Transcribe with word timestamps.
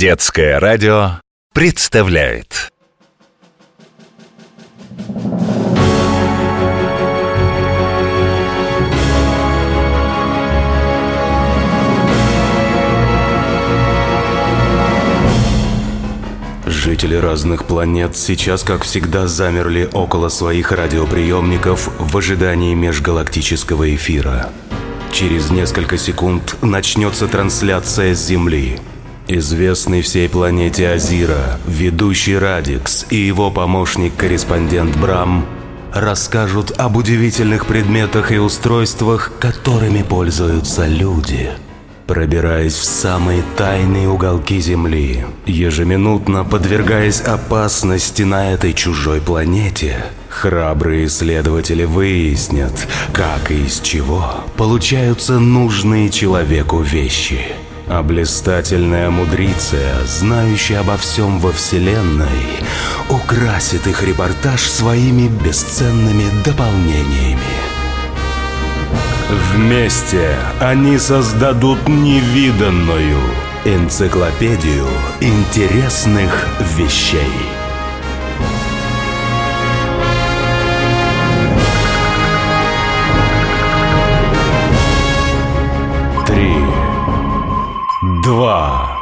Детское 0.00 0.58
радио 0.58 1.20
представляет 1.52 2.72
Жители 16.64 17.14
разных 17.16 17.66
планет 17.66 18.16
сейчас, 18.16 18.62
как 18.62 18.84
всегда, 18.84 19.26
замерли 19.26 19.86
около 19.92 20.30
своих 20.30 20.72
радиоприемников 20.72 21.90
в 21.98 22.16
ожидании 22.16 22.72
межгалактического 22.72 23.94
эфира. 23.94 24.48
Через 25.12 25.50
несколько 25.50 25.98
секунд 25.98 26.56
начнется 26.62 27.28
трансляция 27.28 28.14
с 28.14 28.26
Земли. 28.26 28.80
Известный 29.32 30.02
всей 30.02 30.28
планете 30.28 30.88
Азира, 30.88 31.60
ведущий 31.64 32.36
Радикс 32.36 33.06
и 33.10 33.16
его 33.16 33.52
помощник-корреспондент 33.52 34.96
Брам 34.96 35.46
расскажут 35.94 36.72
об 36.76 36.96
удивительных 36.96 37.66
предметах 37.66 38.32
и 38.32 38.38
устройствах, 38.38 39.30
которыми 39.38 40.02
пользуются 40.02 40.86
люди– 40.86 41.50
пробираясь 42.08 42.74
в 42.74 42.84
самые 42.84 43.44
тайные 43.56 44.08
уголки 44.08 44.58
Земли, 44.58 45.24
ежеминутно 45.46 46.42
подвергаясь 46.42 47.20
опасности 47.20 48.22
на 48.22 48.52
этой 48.52 48.72
чужой 48.72 49.20
планете, 49.20 50.06
храбрые 50.28 51.06
исследователи 51.06 51.84
выяснят, 51.84 52.72
как 53.12 53.52
и 53.52 53.64
из 53.64 53.78
чего 53.78 54.42
получаются 54.56 55.38
нужные 55.38 56.10
человеку 56.10 56.80
вещи. 56.80 57.42
А 57.92 58.04
блистательная 58.04 59.10
знающая 60.04 60.78
обо 60.78 60.96
всем 60.96 61.40
во 61.40 61.50
Вселенной, 61.50 62.28
украсит 63.08 63.88
их 63.88 64.04
репортаж 64.04 64.62
своими 64.62 65.26
бесценными 65.26 66.26
дополнениями. 66.44 67.40
Вместе 69.52 70.36
они 70.60 70.98
создадут 70.98 71.88
невиданную 71.88 73.18
энциклопедию 73.64 74.86
интересных 75.20 76.46
вещей. 76.76 77.59
Два, 88.40 88.96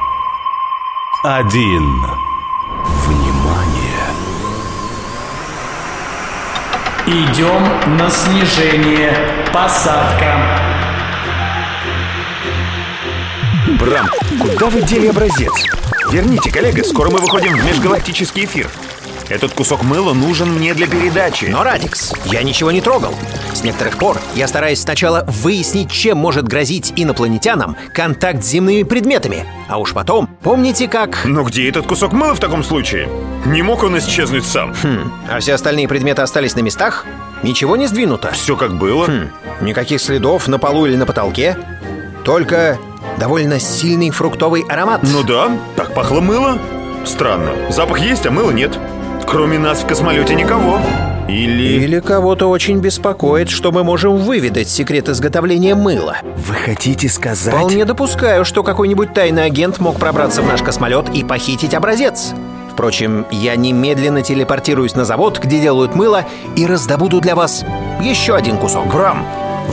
один. 1.23 2.05
Внимание! 3.07 4.05
Идем 7.07 7.97
на 7.97 8.11
снижение. 8.11 9.17
Посадка. 9.55 10.35
Брам, 13.79 14.09
куда 14.41 14.67
вы 14.71 14.83
дели 14.83 15.07
образец? 15.07 15.53
Верните, 16.11 16.51
коллега, 16.51 16.83
скоро 16.83 17.09
мы 17.09 17.19
выходим 17.19 17.57
в 17.57 17.65
межгалактический 17.65 18.45
эфир. 18.45 18.69
Этот 19.29 19.53
кусок 19.53 19.83
мыла 19.83 20.15
нужен 20.15 20.51
мне 20.55 20.73
для 20.73 20.87
передачи. 20.87 21.47
Но, 21.47 21.63
Радикс, 21.63 22.15
я 22.25 22.43
ничего 22.43 22.71
не 22.71 22.81
трогал. 22.81 23.15
С 23.53 23.63
некоторых 23.63 23.99
пор 23.99 24.19
я 24.35 24.49
стараюсь 24.49 24.81
сначала 24.81 25.25
выяснить, 25.27 25.91
чем 25.91 26.17
может 26.17 26.49
грозить 26.49 26.95
инопланетянам 26.97 27.77
контакт 27.93 28.43
с 28.43 28.47
земными 28.49 28.85
предметами. 28.85 29.45
А 29.69 29.79
уж 29.79 29.93
потом, 29.93 30.29
помните 30.43 30.89
как... 30.89 31.25
Но 31.27 31.43
где 31.43 31.69
этот 31.69 31.87
кусок 31.87 32.13
мыла 32.13 32.35
в 32.35 32.41
таком 32.41 32.65
случае? 32.65 33.09
Не 33.45 33.61
мог 33.61 33.83
он 33.83 33.99
исчезнуть 33.99 34.47
сам. 34.47 34.75
Хм, 34.83 35.13
а 35.31 35.41
все 35.41 35.55
остальные 35.55 35.89
предметы 35.89 36.23
остались 36.23 36.55
на 36.55 36.61
местах? 36.61 37.05
Ничего 37.43 37.77
не 37.77 37.87
сдвинуто? 37.87 38.33
Все 38.33 38.57
как 38.57 38.79
было. 38.79 39.07
Хм, 39.07 39.29
никаких 39.61 40.01
следов 40.01 40.49
на 40.49 40.59
полу 40.59 40.87
или 40.87 40.97
на 40.97 41.05
потолке? 41.05 41.59
Только 42.25 42.79
довольно 43.19 43.61
сильный 43.61 44.11
фруктовый 44.11 44.63
аромат. 44.69 45.03
Ну 45.03 45.23
да, 45.23 45.51
так 45.77 45.95
пахло 45.95 46.21
мыло. 46.21 46.59
Странно. 47.05 47.53
Запах 47.71 48.01
есть, 48.01 48.27
а 48.27 48.31
мыла 48.31 48.51
нет. 48.51 48.79
Кроме 49.31 49.59
нас 49.59 49.81
в 49.83 49.87
космолете 49.87 50.35
никого. 50.35 50.81
Или... 51.29 51.85
Или 51.85 52.01
кого-то 52.01 52.47
очень 52.47 52.79
беспокоит, 52.79 53.51
что 53.51 53.73
мы 53.73 53.85
можем 53.85 54.17
выведать 54.17 54.71
секрет 54.71 55.11
изготовления 55.11 55.75
мыла. 55.75 56.17
Вы 56.25 56.55
хотите 56.55 57.11
сказать... 57.11 57.55
Вполне 57.55 57.85
допускаю, 57.85 58.47
что 58.47 58.63
какой-нибудь 58.63 59.13
тайный 59.13 59.45
агент 59.45 59.81
мог 59.81 59.99
пробраться 59.99 60.41
в 60.41 60.47
наш 60.47 60.63
космолет 60.63 61.11
и 61.11 61.25
похитить 61.25 61.75
образец. 61.75 62.33
Впрочем, 62.73 63.27
я 63.31 63.55
немедленно 63.55 64.23
телепортируюсь 64.23 64.95
на 64.95 65.05
завод, 65.05 65.39
где 65.41 65.61
делают 65.61 65.95
мыло, 65.95 66.25
и 66.57 66.65
раздобуду 66.65 67.21
для 67.21 67.35
вас 67.35 67.67
еще 68.01 68.35
один 68.35 68.57
кусок. 68.57 68.87
Брам, 68.87 69.27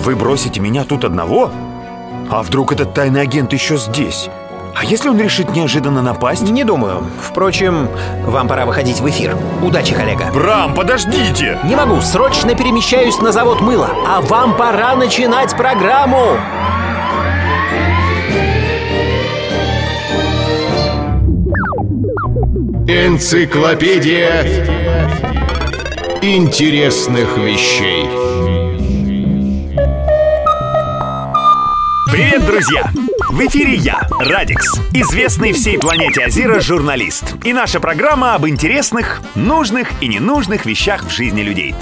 вы 0.04 0.18
бросите 0.18 0.60
меня 0.60 0.84
тут 0.84 1.06
одного? 1.06 1.50
А 2.30 2.44
вдруг 2.44 2.74
этот 2.74 2.94
тайный 2.94 3.22
агент 3.22 3.54
еще 3.54 3.78
здесь? 3.78 4.30
А 4.76 4.84
если 4.84 5.08
он 5.08 5.20
решит 5.20 5.52
неожиданно 5.52 6.02
напасть? 6.02 6.50
Не 6.50 6.66
думаю. 6.66 7.06
Впрочем, 7.22 7.88
вам 8.26 8.48
пора 8.50 8.66
выходить 8.66 9.00
в 9.00 9.10
эфир. 9.10 9.38
Удачи, 9.64 9.94
коллега. 9.96 10.30
Брам, 10.34 10.74
подождите! 10.74 11.58
Не 11.64 11.78
могу, 11.78 12.02
срочно 12.02 12.56
перемещаюсь 12.56 13.18
на 13.20 13.32
завод 13.32 13.62
мыла, 13.62 13.90
а 14.06 14.20
вам 14.20 14.58
пора 14.58 14.96
начинать 14.98 15.56
программу. 15.56 16.38
Энциклопедия 22.88 24.44
интересных 26.22 27.38
вещей. 27.38 28.10
Привет, 32.12 32.46
друзья! 32.46 33.15
В 33.30 33.48
эфире 33.48 33.76
я, 33.76 34.08
Радикс, 34.20 34.80
известный 34.94 35.52
всей 35.52 35.78
планете 35.78 36.24
Азира 36.24 36.60
журналист. 36.60 37.36
И 37.44 37.54
наша 37.54 37.80
программа 37.80 38.36
об 38.36 38.48
интересных, 38.48 39.22
нужных 39.36 39.92
и 40.02 40.08
ненужных 40.08 40.66
вещах 40.66 41.04
в 41.06 41.10
жизни 41.10 41.42
людей. 41.42 41.76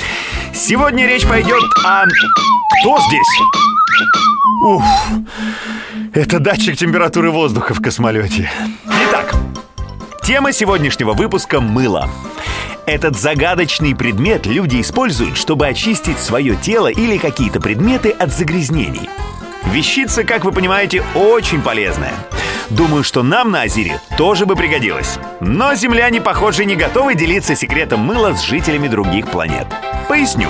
Сегодня 0.54 1.06
речь 1.06 1.26
пойдет 1.28 1.64
о... 1.86 2.06
Кто 2.06 3.00
здесь? 3.08 3.42
Уф, 4.66 4.84
это 6.14 6.40
датчик 6.40 6.78
температуры 6.78 7.30
воздуха 7.30 7.74
в 7.74 7.82
космолете. 7.82 8.50
Итак, 9.10 9.36
тема 10.24 10.54
сегодняшнего 10.54 11.14
выпуска— 11.14 11.60
мыло. 11.62 12.10
Этот 12.86 13.18
загадочный 13.18 13.96
предмет 13.96 14.46
люди 14.46 14.82
используют, 14.82 15.38
чтобы 15.38 15.68
очистить 15.68 16.20
свое 16.20 16.56
тело 16.56 16.88
или 16.88 17.18
какие-то 17.18 17.60
предметы 17.60 18.10
от 18.10 18.34
загрязнений. 18.34 19.10
Вещица, 19.68 20.24
как 20.24 20.46
вы 20.46 20.52
понимаете, 20.52 21.04
очень 21.16 21.62
полезная. 21.62 22.14
Думаю, 22.70 23.04
что 23.04 23.24
нам 23.24 23.52
на 23.52 23.62
Азире 23.62 24.00
тоже 24.18 24.46
бы 24.46 24.56
пригодилось. 24.56 25.20
Но 25.40 25.76
земляне, 25.76 26.22
похоже, 26.22 26.66
не 26.66 26.76
готовы 26.76 27.16
делиться 27.16 27.56
секретом 27.56 28.02
мыла 28.02 28.34
с 28.34 28.42
жителями 28.42 28.88
других 28.88 29.28
планет. 29.28 29.68
Поясню. 30.08 30.50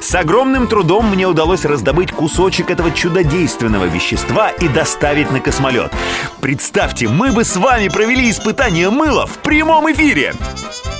С 0.00 0.14
огромным 0.14 0.68
трудом 0.68 1.10
мне 1.10 1.26
удалось 1.26 1.64
раздобыть 1.64 2.12
кусочек 2.12 2.70
этого 2.70 2.90
чудодейственного 2.90 3.86
вещества 3.86 4.50
и 4.50 4.68
доставить 4.68 5.30
на 5.30 5.40
космолет. 5.40 5.92
Представьте, 6.40 7.08
мы 7.08 7.32
бы 7.32 7.44
с 7.44 7.56
вами 7.56 7.88
провели 7.88 8.30
испытание 8.30 8.90
мыла 8.90 9.26
в 9.26 9.38
прямом 9.38 9.90
эфире. 9.92 10.34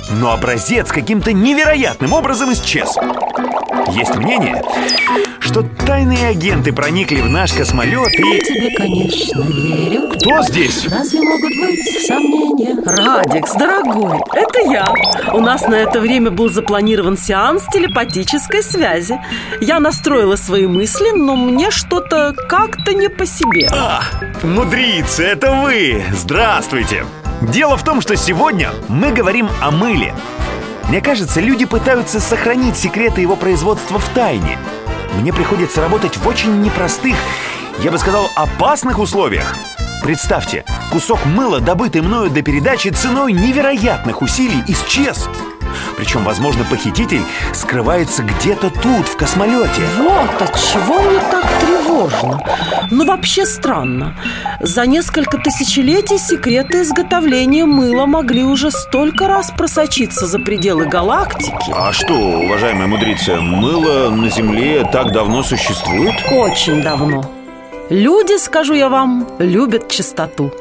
Но 0.09 0.31
образец 0.31 0.91
каким-то 0.91 1.33
невероятным 1.33 2.13
образом 2.13 2.51
исчез. 2.53 2.95
Есть 3.91 4.15
мнение, 4.15 4.61
что 5.39 5.63
тайные 5.63 6.27
агенты 6.27 6.73
проникли 6.73 7.21
в 7.21 7.29
наш 7.29 7.53
космолет 7.53 8.13
и... 8.13 8.39
Тебе, 8.41 8.75
конечно, 8.75 9.41
верю. 9.43 10.09
Кто 10.09 10.41
здесь? 10.43 10.87
Разве 10.87 11.21
могут 11.21 11.51
быть 11.55 12.05
сомнения? 12.05 12.75
Радикс, 12.85 13.53
дорогой, 13.53 14.19
это 14.33 14.71
я. 14.71 14.85
У 15.33 15.39
нас 15.39 15.67
на 15.67 15.75
это 15.75 15.99
время 15.99 16.31
был 16.31 16.49
запланирован 16.49 17.17
сеанс 17.17 17.63
телепатической 17.71 18.61
связи. 18.61 19.19
Я 19.61 19.79
настроила 19.79 20.35
свои 20.35 20.67
мысли, 20.67 21.11
но 21.15 21.35
мне 21.35 21.71
что-то 21.71 22.33
как-то 22.49 22.93
не 22.93 23.09
по 23.09 23.25
себе. 23.25 23.69
А, 23.71 24.01
мудрица, 24.43 25.23
это 25.23 25.51
вы! 25.53 26.03
Здравствуйте! 26.11 27.05
Дело 27.41 27.77
в 27.77 27.83
том, 27.83 28.01
что 28.01 28.15
сегодня 28.15 28.71
мы 28.89 29.11
говорим 29.11 29.47
о 29.61 29.71
мыле. 29.71 30.13
Мне 30.89 31.01
кажется, 31.01 31.41
люди 31.41 31.65
пытаются 31.65 32.21
сохранить 32.21 32.77
секреты 32.77 33.19
его 33.19 33.35
производства 33.35 33.99
в 33.99 34.07
тайне. 34.09 34.57
Мне 35.19 35.33
приходится 35.33 35.81
работать 35.81 36.15
в 36.15 36.25
очень 36.25 36.61
непростых, 36.61 37.15
я 37.79 37.91
бы 37.91 37.97
сказал, 37.97 38.29
опасных 38.35 38.97
условиях. 38.99 39.57
Представьте, 40.01 40.63
кусок 40.89 41.25
мыла, 41.25 41.59
добытый 41.59 42.01
мною 42.01 42.29
для 42.29 42.41
передачи 42.41 42.87
ценой 42.87 43.33
невероятных 43.33 44.21
усилий, 44.21 44.63
исчез. 44.67 45.27
Причем, 45.97 46.23
возможно, 46.23 46.63
похититель 46.63 47.23
скрывается 47.53 48.21
где-то 48.21 48.69
тут, 48.69 49.07
в 49.07 49.17
космолете. 49.17 49.81
Вот 49.97 50.41
от 50.41 50.55
чего 50.55 51.01
мне 51.01 51.19
так 51.31 51.45
тревожно. 51.59 52.39
Ну, 52.91 53.05
вообще 53.05 53.47
странно. 53.47 54.15
За 54.61 54.85
несколько 54.85 55.39
тысячелетий 55.39 56.19
секреты 56.19 56.83
изготовления 56.83 57.65
мыла 57.65 58.05
могли 58.05 58.43
уже 58.43 58.69
столько 58.69 59.27
раз 59.27 59.49
просочиться 59.49 60.27
за 60.27 60.37
пределы 60.37 60.85
галактики. 60.85 61.73
А 61.73 61.91
что, 61.91 62.13
уважаемая 62.13 62.87
мудрица, 62.87 63.41
мыло 63.41 64.11
на 64.11 64.29
Земле 64.29 64.87
так 64.91 65.11
давно 65.11 65.41
существует? 65.41 66.13
Очень 66.31 66.83
давно. 66.83 67.31
Люди, 67.89 68.37
скажу 68.37 68.73
я 68.73 68.89
вам, 68.89 69.27
любят 69.39 69.89
чистоту. 69.89 70.53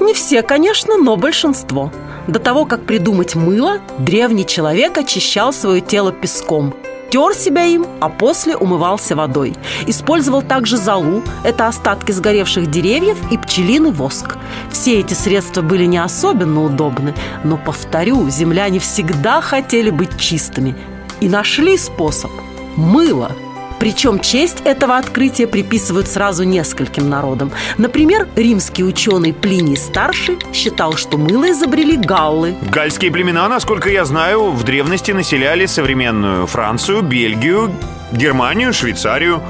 Не 0.00 0.12
все, 0.12 0.42
конечно, 0.42 0.96
но 0.96 1.16
большинство. 1.16 1.92
До 2.26 2.38
того, 2.40 2.64
как 2.64 2.84
придумать 2.84 3.34
мыло, 3.34 3.78
древний 3.98 4.46
человек 4.46 4.98
очищал 4.98 5.52
свое 5.52 5.80
тело 5.80 6.12
песком. 6.12 6.74
Тер 7.10 7.34
себя 7.34 7.64
им, 7.64 7.86
а 8.00 8.08
после 8.08 8.56
умывался 8.56 9.14
водой. 9.14 9.54
Использовал 9.86 10.42
также 10.42 10.76
золу, 10.76 11.22
это 11.44 11.68
остатки 11.68 12.10
сгоревших 12.10 12.68
деревьев 12.68 13.16
и 13.30 13.38
пчелиный 13.38 13.92
воск. 13.92 14.36
Все 14.72 14.98
эти 14.98 15.14
средства 15.14 15.62
были 15.62 15.84
не 15.84 15.98
особенно 15.98 16.64
удобны, 16.64 17.14
но, 17.44 17.56
повторю, 17.56 18.28
земляне 18.28 18.80
всегда 18.80 19.40
хотели 19.40 19.90
быть 19.90 20.18
чистыми. 20.18 20.74
И 21.20 21.28
нашли 21.28 21.78
способ– 21.78 22.30
мыло– 22.76 23.30
причем 23.78 24.20
честь 24.20 24.62
этого 24.64 24.96
открытия 24.96 25.46
приписывают 25.46 26.08
сразу 26.08 26.44
нескольким 26.44 27.08
народам. 27.08 27.50
Например, 27.78 28.28
римский 28.36 28.84
ученый 28.84 29.32
Плиний 29.32 29.76
Старший 29.76 30.38
считал, 30.52 30.94
что 30.94 31.18
мыло 31.18 31.50
изобрели 31.50 31.96
галлы. 31.96 32.54
Гальские 32.70 33.10
племена, 33.10 33.48
насколько 33.48 33.90
я 33.90 34.04
знаю, 34.04 34.50
в 34.50 34.64
древности 34.64 35.12
населяли 35.12 35.66
современную 35.66 36.46
Францию, 36.46 37.02
Бельгию, 37.02 37.72
Германию, 38.12 38.72
Швейцарию. 38.72 39.42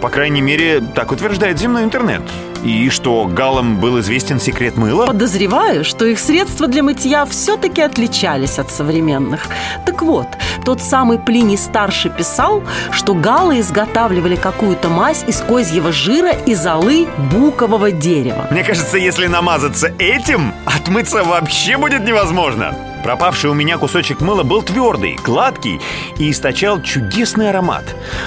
По 0.00 0.08
крайней 0.08 0.40
мере, 0.40 0.80
так 0.94 1.10
утверждает 1.10 1.58
земной 1.58 1.82
интернет. 1.82 2.22
И 2.64 2.90
что, 2.90 3.24
галам 3.26 3.76
был 3.76 4.00
известен 4.00 4.40
секрет 4.40 4.76
мыла? 4.76 5.06
Подозреваю, 5.06 5.84
что 5.84 6.04
их 6.06 6.18
средства 6.18 6.66
для 6.66 6.82
мытья 6.82 7.24
все-таки 7.24 7.80
отличались 7.80 8.58
от 8.58 8.70
современных. 8.70 9.46
Так 9.86 10.02
вот, 10.02 10.26
тот 10.64 10.82
самый 10.82 11.18
Плиний 11.18 11.56
Старший 11.56 12.10
писал, 12.10 12.62
что 12.90 13.14
галы 13.14 13.60
изготавливали 13.60 14.36
какую-то 14.36 14.88
мазь 14.88 15.24
из 15.26 15.40
козьего 15.40 15.92
жира 15.92 16.32
и 16.32 16.54
золы 16.54 17.06
букового 17.30 17.92
дерева. 17.92 18.46
Мне 18.50 18.64
кажется, 18.64 18.98
если 18.98 19.26
намазаться 19.26 19.92
этим, 19.98 20.52
отмыться 20.64 21.22
вообще 21.22 21.76
будет 21.76 22.04
невозможно. 22.04 22.74
Пропавший 23.04 23.50
у 23.50 23.54
меня 23.54 23.78
кусочек 23.78 24.20
мыла 24.20 24.42
был 24.42 24.62
твердый, 24.62 25.18
гладкий 25.24 25.80
и 26.18 26.30
источал 26.30 26.82
чудесный 26.82 27.50
аромат. 27.50 27.84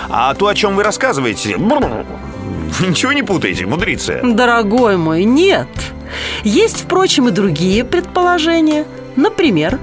А 0.10 0.34
то, 0.34 0.48
о 0.48 0.56
чем 0.56 0.76
вы 0.76 0.84
рассказываете, 0.84 1.58
вы 2.80 2.88
ничего 2.90 3.14
не 3.14 3.24
путаете, 3.24 3.66
мудрица? 3.66 4.20
Дорогой 4.24 4.98
мой, 4.98 5.24
нет. 5.24 5.68
Есть, 6.44 6.82
впрочем, 6.82 7.28
и 7.28 7.32
другие 7.32 7.84
предположения. 7.84 8.86
Например, 9.16 9.80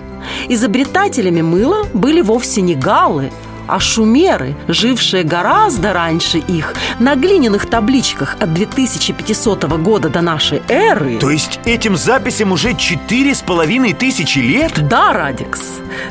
изобретателями 0.49 1.43
мыла 1.43 1.87
были 1.95 2.21
вовсе 2.21 2.61
не 2.61 2.75
галлы, 2.75 3.31
а 3.69 3.79
шумеры, 3.79 4.57
жившие 4.67 5.23
гораздо 5.23 5.93
раньше 5.93 6.39
их, 6.39 6.75
на 6.99 7.15
глиняных 7.15 7.67
табличках 7.67 8.37
от 8.41 8.53
2500 8.55 9.65
года 9.79 10.09
до 10.09 10.23
нашей 10.23 10.63
эры... 10.69 11.19
То 11.19 11.31
есть 11.31 11.61
этим 11.65 11.97
записям 11.97 12.53
уже 12.53 12.75
четыре 12.75 13.35
с 13.35 13.43
половиной 13.43 13.93
тысячи 13.93 14.39
лет? 14.39 14.89
Да, 14.89 15.13
Радикс. 15.13 15.61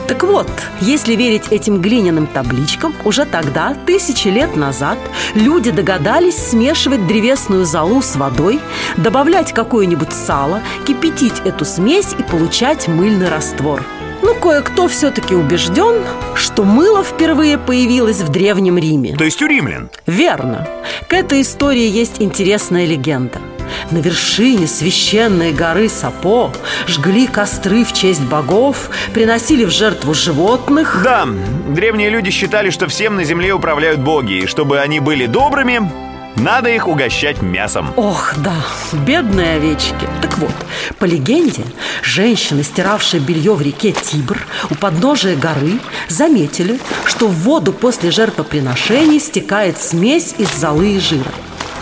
Так 0.07 0.23
вот, 0.23 0.49
если 0.81 1.15
верить 1.15 1.47
этим 1.49 1.81
глиняным 1.81 2.27
табличкам, 2.27 2.93
уже 3.03 3.25
тогда, 3.25 3.75
тысячи 3.85 4.27
лет 4.27 4.55
назад, 4.55 4.97
люди 5.33 5.71
догадались 5.71 6.37
смешивать 6.37 7.07
древесную 7.07 7.65
золу 7.65 8.01
с 8.01 8.15
водой, 8.15 8.59
добавлять 8.97 9.53
какое-нибудь 9.53 10.13
сало, 10.13 10.61
кипятить 10.85 11.41
эту 11.43 11.65
смесь 11.65 12.15
и 12.17 12.23
получать 12.23 12.87
мыльный 12.87 13.29
раствор– 13.29 13.83
кое-кто 14.37 14.87
все-таки 14.87 15.35
убежден, 15.35 16.03
что 16.35 16.63
мыло 16.63 17.03
впервые 17.03 17.57
появилось 17.57 18.21
в 18.21 18.29
Древнем 18.29 18.77
Риме. 18.77 19.15
То 19.15 19.23
есть 19.23 19.41
у 19.41 19.47
римлян? 19.47 19.89
Верно. 20.05 20.67
К 21.07 21.13
этой 21.13 21.41
истории 21.41 21.87
есть 21.87 22.21
интересная 22.21 22.85
легенда. 22.85 23.39
На 23.91 23.97
вершине 23.97 24.67
священной 24.67 25.51
горы 25.51 25.89
Сапо 25.89 26.51
жгли 26.87 27.27
костры 27.27 27.83
в 27.83 27.93
честь 27.93 28.21
богов, 28.21 28.89
приносили 29.13 29.65
в 29.65 29.69
жертву 29.69 30.13
животных. 30.13 31.01
Да, 31.03 31.27
древние 31.67 32.09
люди 32.09 32.31
считали, 32.31 32.69
что 32.69 32.87
всем 32.87 33.15
на 33.15 33.23
земле 33.23 33.53
управляют 33.53 33.99
боги, 33.99 34.43
и 34.43 34.45
чтобы 34.45 34.79
они 34.79 34.99
были 34.99 35.25
добрыми, 35.25 35.91
надо 36.39 36.69
их 36.69 36.87
угощать 36.87 37.41
мясом. 37.41 37.91
Ох, 37.95 38.33
да, 38.37 38.55
бедные 39.05 39.55
овечки. 39.55 40.07
Так 40.21 40.37
вот, 40.37 40.53
по 40.99 41.05
легенде, 41.05 41.63
женщины, 42.03 42.63
стиравшие 42.63 43.21
белье 43.21 43.53
в 43.53 43.61
реке 43.61 43.91
Тибр 43.91 44.37
у 44.69 44.75
подножия 44.75 45.35
горы, 45.35 45.79
заметили, 46.07 46.79
что 47.05 47.27
в 47.27 47.33
воду 47.39 47.73
после 47.73 48.11
жертвоприношений 48.11 49.19
стекает 49.19 49.81
смесь 49.81 50.35
из 50.37 50.53
золы 50.53 50.93
и 50.93 50.99
жира. 50.99 51.31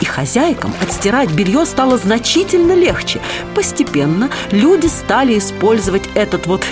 И 0.02 0.06
хозяйкам 0.06 0.74
отстирать 0.82 1.32
белье 1.32 1.66
стало 1.66 1.98
значительно 1.98 2.74
легче. 2.74 3.20
Постепенно 3.54 4.30
люди 4.52 4.88
стали 4.88 5.38
использовать 5.38 6.04
этот 6.16 6.48
вот 6.48 6.64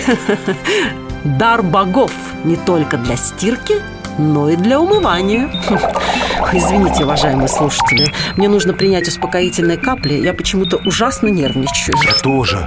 дар 1.24 1.62
богов 1.62 2.12
не 2.44 2.56
только 2.56 2.98
для 2.98 3.16
стирки, 3.16 3.82
но 4.18 4.48
и 4.48 4.56
для 4.56 4.80
умывания. 4.80 5.50
Извините, 6.52 7.04
уважаемые 7.04 7.48
слушатели, 7.48 8.06
мне 8.36 8.48
нужно 8.48 8.72
принять 8.72 9.08
успокоительные 9.08 9.78
капли. 9.78 10.14
Я 10.14 10.34
почему-то 10.34 10.76
ужасно 10.78 11.28
нервничаю. 11.28 11.96
Я 12.02 12.12
тоже. 12.14 12.66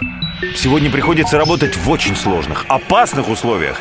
Сегодня 0.55 0.89
приходится 0.89 1.37
работать 1.37 1.75
в 1.75 1.89
очень 1.89 2.15
сложных, 2.15 2.65
опасных 2.67 3.29
условиях. 3.29 3.79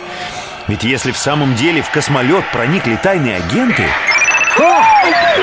Ведь 0.69 0.85
если 0.85 1.13
в 1.13 1.19
самом 1.19 1.55
деле 1.55 1.83
в 1.83 1.91
космолет 1.91 2.45
проникли 2.53 2.97
тайные 2.97 3.37
агенты... 3.37 3.85
А! 4.59 4.83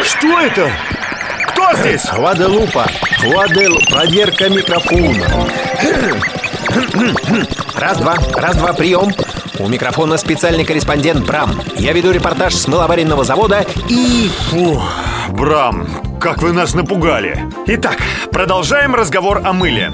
Что 0.03 0.39
это? 0.39 0.69
Кто 1.47 1.73
здесь? 1.77 2.05
Гваделупа. 2.05 2.85
Гвадел... 3.21 3.73
Проверка 3.89 4.49
микрофона. 4.49 5.47
Раз-два, 7.75 8.15
раз-два, 8.35 8.73
прием. 8.73 9.11
У 9.59 9.67
микрофона 9.67 10.17
специальный 10.17 10.65
корреспондент 10.65 11.25
Брам. 11.25 11.61
Я 11.77 11.93
веду 11.93 12.11
репортаж 12.11 12.55
с 12.55 12.67
мыловаренного 12.67 13.23
завода 13.23 13.65
и... 13.87 14.29
Фу, 14.49 14.81
Брам, 15.29 15.87
как 16.19 16.41
вы 16.41 16.53
нас 16.53 16.73
напугали. 16.73 17.45
Итак, 17.67 17.97
продолжаем 18.31 18.95
разговор 18.95 19.41
о 19.43 19.53
мыле. 19.53 19.91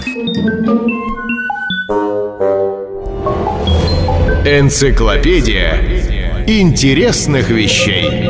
Энциклопедия 4.46 6.20
интересных 6.50 7.50
вещей. 7.50 8.28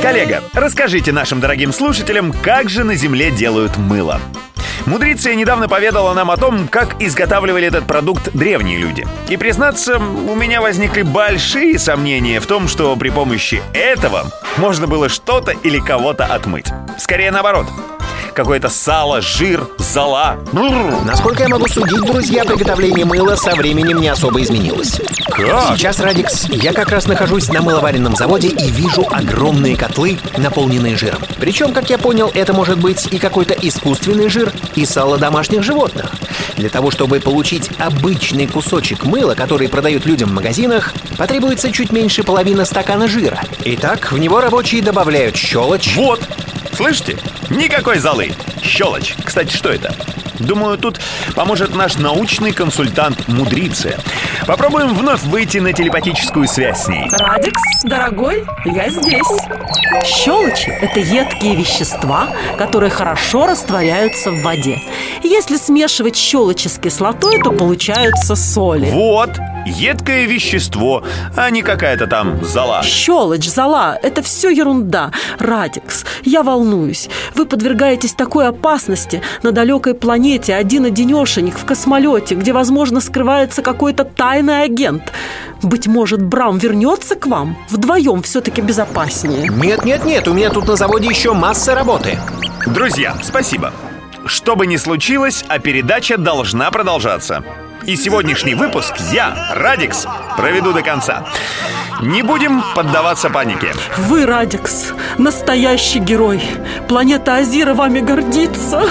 Коллега, 0.00 0.42
расскажите 0.54 1.12
нашим 1.12 1.40
дорогим 1.40 1.72
слушателям, 1.72 2.32
как 2.32 2.70
же 2.70 2.84
на 2.84 2.94
Земле 2.94 3.30
делают 3.30 3.76
мыло. 3.76 4.20
Мудриция 4.86 5.34
недавно 5.34 5.68
поведала 5.68 6.14
нам 6.14 6.30
о 6.30 6.36
том, 6.36 6.68
как 6.68 7.00
изготавливали 7.00 7.66
этот 7.66 7.86
продукт 7.86 8.30
древние 8.32 8.78
люди. 8.78 9.06
И, 9.28 9.36
признаться, 9.36 9.98
у 9.98 10.34
меня 10.34 10.60
возникли 10.60 11.02
большие 11.02 11.78
сомнения 11.78 12.40
в 12.40 12.46
том, 12.46 12.68
что 12.68 12.94
при 12.96 13.10
помощи 13.10 13.62
этого 13.72 14.26
можно 14.56 14.86
было 14.86 15.08
что-то 15.08 15.52
или 15.52 15.78
кого-то 15.78 16.24
отмыть. 16.24 16.66
Скорее 16.98 17.30
наоборот 17.30 17.66
какое-то 18.40 18.70
сало, 18.70 19.20
жир, 19.20 19.68
зола. 19.76 20.38
Насколько 21.04 21.42
я 21.42 21.48
могу 21.50 21.68
судить, 21.68 22.00
друзья, 22.00 22.42
приготовление 22.44 23.04
мыла 23.04 23.36
со 23.36 23.54
временем 23.54 23.98
не 23.98 24.08
особо 24.08 24.40
изменилось. 24.42 24.98
Как? 25.26 25.76
Сейчас, 25.76 26.00
Радикс, 26.00 26.46
я 26.48 26.72
как 26.72 26.88
раз 26.88 27.06
нахожусь 27.06 27.48
на 27.48 27.60
мыловаренном 27.60 28.16
заводе 28.16 28.48
и 28.48 28.70
вижу 28.70 29.06
огромные 29.10 29.76
котлы, 29.76 30.18
наполненные 30.38 30.96
жиром. 30.96 31.18
Причем, 31.38 31.74
как 31.74 31.90
я 31.90 31.98
понял, 31.98 32.30
это 32.32 32.54
может 32.54 32.78
быть 32.78 33.08
и 33.12 33.18
какой-то 33.18 33.52
искусственный 33.52 34.30
жир, 34.30 34.52
и 34.74 34.86
сало 34.86 35.18
домашних 35.18 35.62
животных. 35.62 36.14
Для 36.56 36.70
того, 36.70 36.90
чтобы 36.90 37.20
получить 37.20 37.70
обычный 37.78 38.46
кусочек 38.46 39.04
мыла, 39.04 39.34
который 39.34 39.68
продают 39.68 40.06
людям 40.06 40.30
в 40.30 40.32
магазинах, 40.32 40.94
потребуется 41.18 41.70
чуть 41.70 41.92
меньше 41.92 42.22
половины 42.22 42.64
стакана 42.64 43.06
жира. 43.06 43.40
Итак, 43.64 44.12
в 44.12 44.18
него 44.18 44.40
рабочие 44.40 44.82
добавляют 44.82 45.36
щелочь. 45.36 45.94
Вот, 45.96 46.20
слышите? 46.72 47.18
Никакой 47.48 47.98
золы. 47.98 48.32
Щелочь. 48.62 49.14
Кстати, 49.24 49.54
что 49.54 49.70
это? 49.70 49.94
Думаю, 50.38 50.78
тут 50.78 50.98
поможет 51.34 51.74
наш 51.74 51.96
научный 51.96 52.52
консультант 52.52 53.28
Мудриция. 53.28 53.98
Попробуем 54.46 54.94
вновь 54.94 55.22
выйти 55.22 55.58
на 55.58 55.72
телепатическую 55.72 56.48
связь 56.48 56.84
с 56.84 56.88
ней. 56.88 57.06
Радикс, 57.12 57.60
дорогой, 57.84 58.44
я 58.64 58.88
здесь. 58.88 59.26
Щелочи– 60.04 60.70
это 60.80 61.00
едкие 61.00 61.56
вещества, 61.56 62.28
которые 62.56 62.90
хорошо 62.90 63.46
растворяются 63.46 64.30
в 64.30 64.42
воде. 64.42 64.80
Если 65.22 65.56
смешивать 65.56 66.16
щелочи 66.16 66.68
с 66.68 66.78
кислотой, 66.78 67.40
то 67.42 67.50
получаются 67.52 68.36
соли. 68.36 68.90
Вот, 68.90 69.30
едкое 69.66 70.26
вещество, 70.26 71.02
а 71.36 71.50
не 71.50 71.62
какая-то 71.62 72.06
там 72.06 72.42
зола. 72.44 72.82
Щелочь, 72.82 73.48
зола– 73.48 73.98
это 74.02 74.22
все 74.22 74.50
ерунда. 74.50 75.10
Радикс, 75.38 76.04
я 76.24 76.42
волнуюсь. 76.42 77.08
Вы 77.34 77.44
подвергаетесь 77.44 78.14
такой 78.14 78.48
опасности 78.48 79.22
на 79.42 79.52
далекой 79.52 79.94
планете 79.94 80.54
один-одинешенек 80.54 81.58
в 81.58 81.64
космолете, 81.64 82.36
где, 82.36 82.52
возможно, 82.52 83.00
скрывается 83.00 83.62
какой-то 83.62 84.04
тайный 84.04 84.62
агент. 84.62 85.12
Быть 85.62 85.86
может, 85.86 86.22
Брам 86.22 86.58
вернется 86.58 87.16
к 87.16 87.26
вам? 87.26 87.56
Вдвоем 87.68 88.22
все-таки 88.22 88.62
безопаснее. 88.62 89.48
Нет, 89.48 89.79
нет, 89.84 90.04
нет, 90.04 90.28
у 90.28 90.34
меня 90.34 90.50
тут 90.50 90.66
на 90.66 90.76
заводе 90.76 91.08
еще 91.08 91.32
масса 91.32 91.74
работы. 91.74 92.18
Друзья, 92.66 93.16
спасибо. 93.22 93.72
Что 94.26 94.54
бы 94.56 94.66
ни 94.66 94.76
случилось, 94.76 95.44
а 95.48 95.58
передача 95.58 96.18
должна 96.18 96.70
продолжаться. 96.70 97.42
И 97.86 97.96
сегодняшний 97.96 98.54
выпуск 98.54 98.94
я, 99.12 99.52
Радикс, 99.54 100.06
проведу 100.36 100.72
до 100.72 100.82
конца. 100.82 101.26
Не 102.02 102.22
будем 102.22 102.62
поддаваться 102.74 103.30
панике. 103.30 103.72
Вы, 103.98 104.26
Радикс, 104.26 104.92
настоящий 105.18 105.98
герой. 105.98 106.42
Планета 106.88 107.36
Азира 107.36 107.74
вами 107.74 108.00
гордится. 108.00 108.84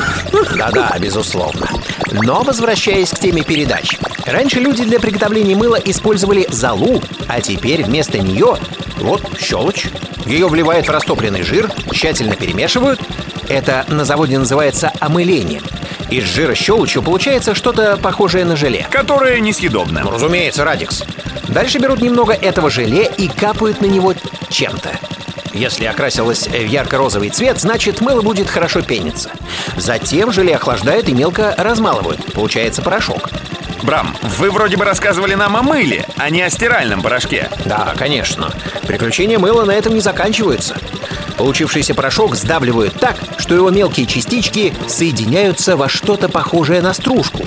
Да-да, 0.56 0.96
безусловно. 1.00 1.68
Но 2.12 2.44
возвращаясь 2.44 3.12
к 3.12 3.20
теме 3.20 3.44
передач. 3.44 3.98
Раньше 4.26 4.60
люди 4.60 4.84
для 4.84 5.00
приготовления 5.00 5.56
мыла 5.56 5.76
использовали 5.76 6.48
золу, 6.50 7.02
а 7.28 7.42
теперь 7.42 7.84
вместо 7.84 8.20
нее 8.20 8.58
вот 8.98 9.22
щелочь. 9.40 9.88
Ее 10.26 10.48
вливают 10.48 10.88
в 10.88 10.92
растопленный 10.92 11.44
жир, 11.44 11.72
тщательно 11.92 12.36
перемешивают. 12.36 13.00
Это 13.48 13.86
на 13.88 14.06
заводе 14.06 14.38
называется 14.38 14.92
омылением. 15.00 15.64
Из 16.12 16.24
жира 16.24 16.56
щелочью 16.56 17.04
получается 17.04 17.54
что-то 17.54 17.96
похожее 17.98 18.44
на 18.44 18.56
желе. 18.56 18.88
Которое 18.90 19.40
несъедобно. 19.40 20.02
Ну, 20.04 20.12
разумеется, 20.12 20.64
Радикс. 20.64 21.04
Дальше 21.48 21.78
берут 21.78 22.02
немного 22.02 22.34
этого 22.34 22.72
желе 22.72 23.10
и 23.18 23.28
капают 23.28 23.82
на 23.82 23.86
него 23.86 24.16
чем-то. 24.50 24.90
Если 25.54 25.86
окрасилось 25.86 26.48
в 26.48 26.66
ярко-розовый 26.66 27.30
цвет, 27.30 27.60
значит 27.60 28.02
мыло 28.02 28.22
будет 28.22 28.50
хорошо 28.50 28.82
пениться. 28.82 29.30
Затем 29.78 30.32
желе 30.32 30.56
охлаждают 30.56 31.10
и 31.10 31.14
мелко 31.14 31.54
размалывают. 31.58 32.34
Получается 32.34 32.82
порошок. 32.82 33.30
Брам, 33.84 34.16
вы 34.22 34.52
вроде 34.52 34.78
бы 34.78 34.86
рассказывали 34.86 35.36
нам 35.36 35.56
о 35.56 35.62
мыле, 35.62 36.06
а 36.18 36.30
не 36.30 36.42
о 36.42 36.50
стиральном 36.50 37.02
порошке. 37.02 37.50
Да, 37.66 37.94
конечно. 37.98 38.52
Приключения 38.88 39.40
мыла 39.40 39.66
на 39.66 39.72
этом 39.72 39.94
не 39.94 40.02
заканчиваются. 40.02 40.78
Получившийся 41.38 41.96
порошок 41.96 42.36
сдавливают 42.36 43.00
так, 43.00 43.16
что 43.38 43.56
его 43.56 43.70
мелкие 43.70 44.06
частички 44.06 44.74
соединяются 44.88 45.78
во 45.78 45.88
что-то 45.88 46.28
похожее 46.28 46.82
на 46.82 46.94
стружку. 46.94 47.44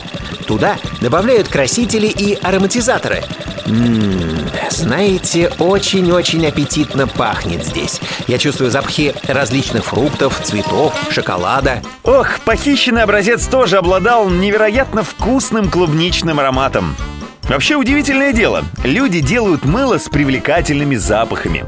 Туда 0.46 0.76
добавляют 1.00 1.48
красители 1.48 2.06
и 2.06 2.34
ароматизаторы. 2.34 3.22
Ммм, 3.66 4.48
знаете, 4.70 5.52
очень-очень 5.58 6.46
аппетитно 6.46 7.06
пахнет 7.06 7.64
здесь. 7.64 8.00
Я 8.26 8.38
чувствую 8.38 8.70
запахи 8.70 9.14
различных 9.24 9.84
фруктов, 9.84 10.40
цветов, 10.42 10.94
шоколада. 11.10 11.82
Ох, 12.02 12.40
похищенный 12.44 13.02
образец 13.02 13.46
тоже 13.46 13.78
обладал 13.78 14.28
невероятно 14.28 15.02
вкусным 15.02 15.70
клубничным 15.70 16.40
ароматом. 16.40 16.96
Вообще 17.44 17.76
удивительное 17.76 18.32
дело. 18.32 18.64
Люди 18.84 19.20
делают 19.20 19.64
мыло 19.64 19.98
с 19.98 20.08
привлекательными 20.08 20.96
запахами. 20.96 21.64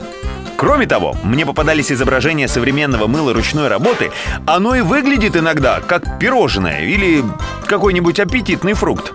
Кроме 0.56 0.86
того, 0.86 1.16
мне 1.24 1.44
попадались 1.44 1.92
изображения 1.92 2.48
современного 2.48 3.06
мыла 3.06 3.34
ручной 3.34 3.68
работы. 3.68 4.10
Оно 4.46 4.74
и 4.74 4.80
выглядит 4.80 5.36
иногда 5.36 5.80
как 5.80 6.18
пирожное 6.18 6.84
или 6.84 7.24
какой-нибудь 7.66 8.20
аппетитный 8.20 8.74
фрукт. 8.74 9.12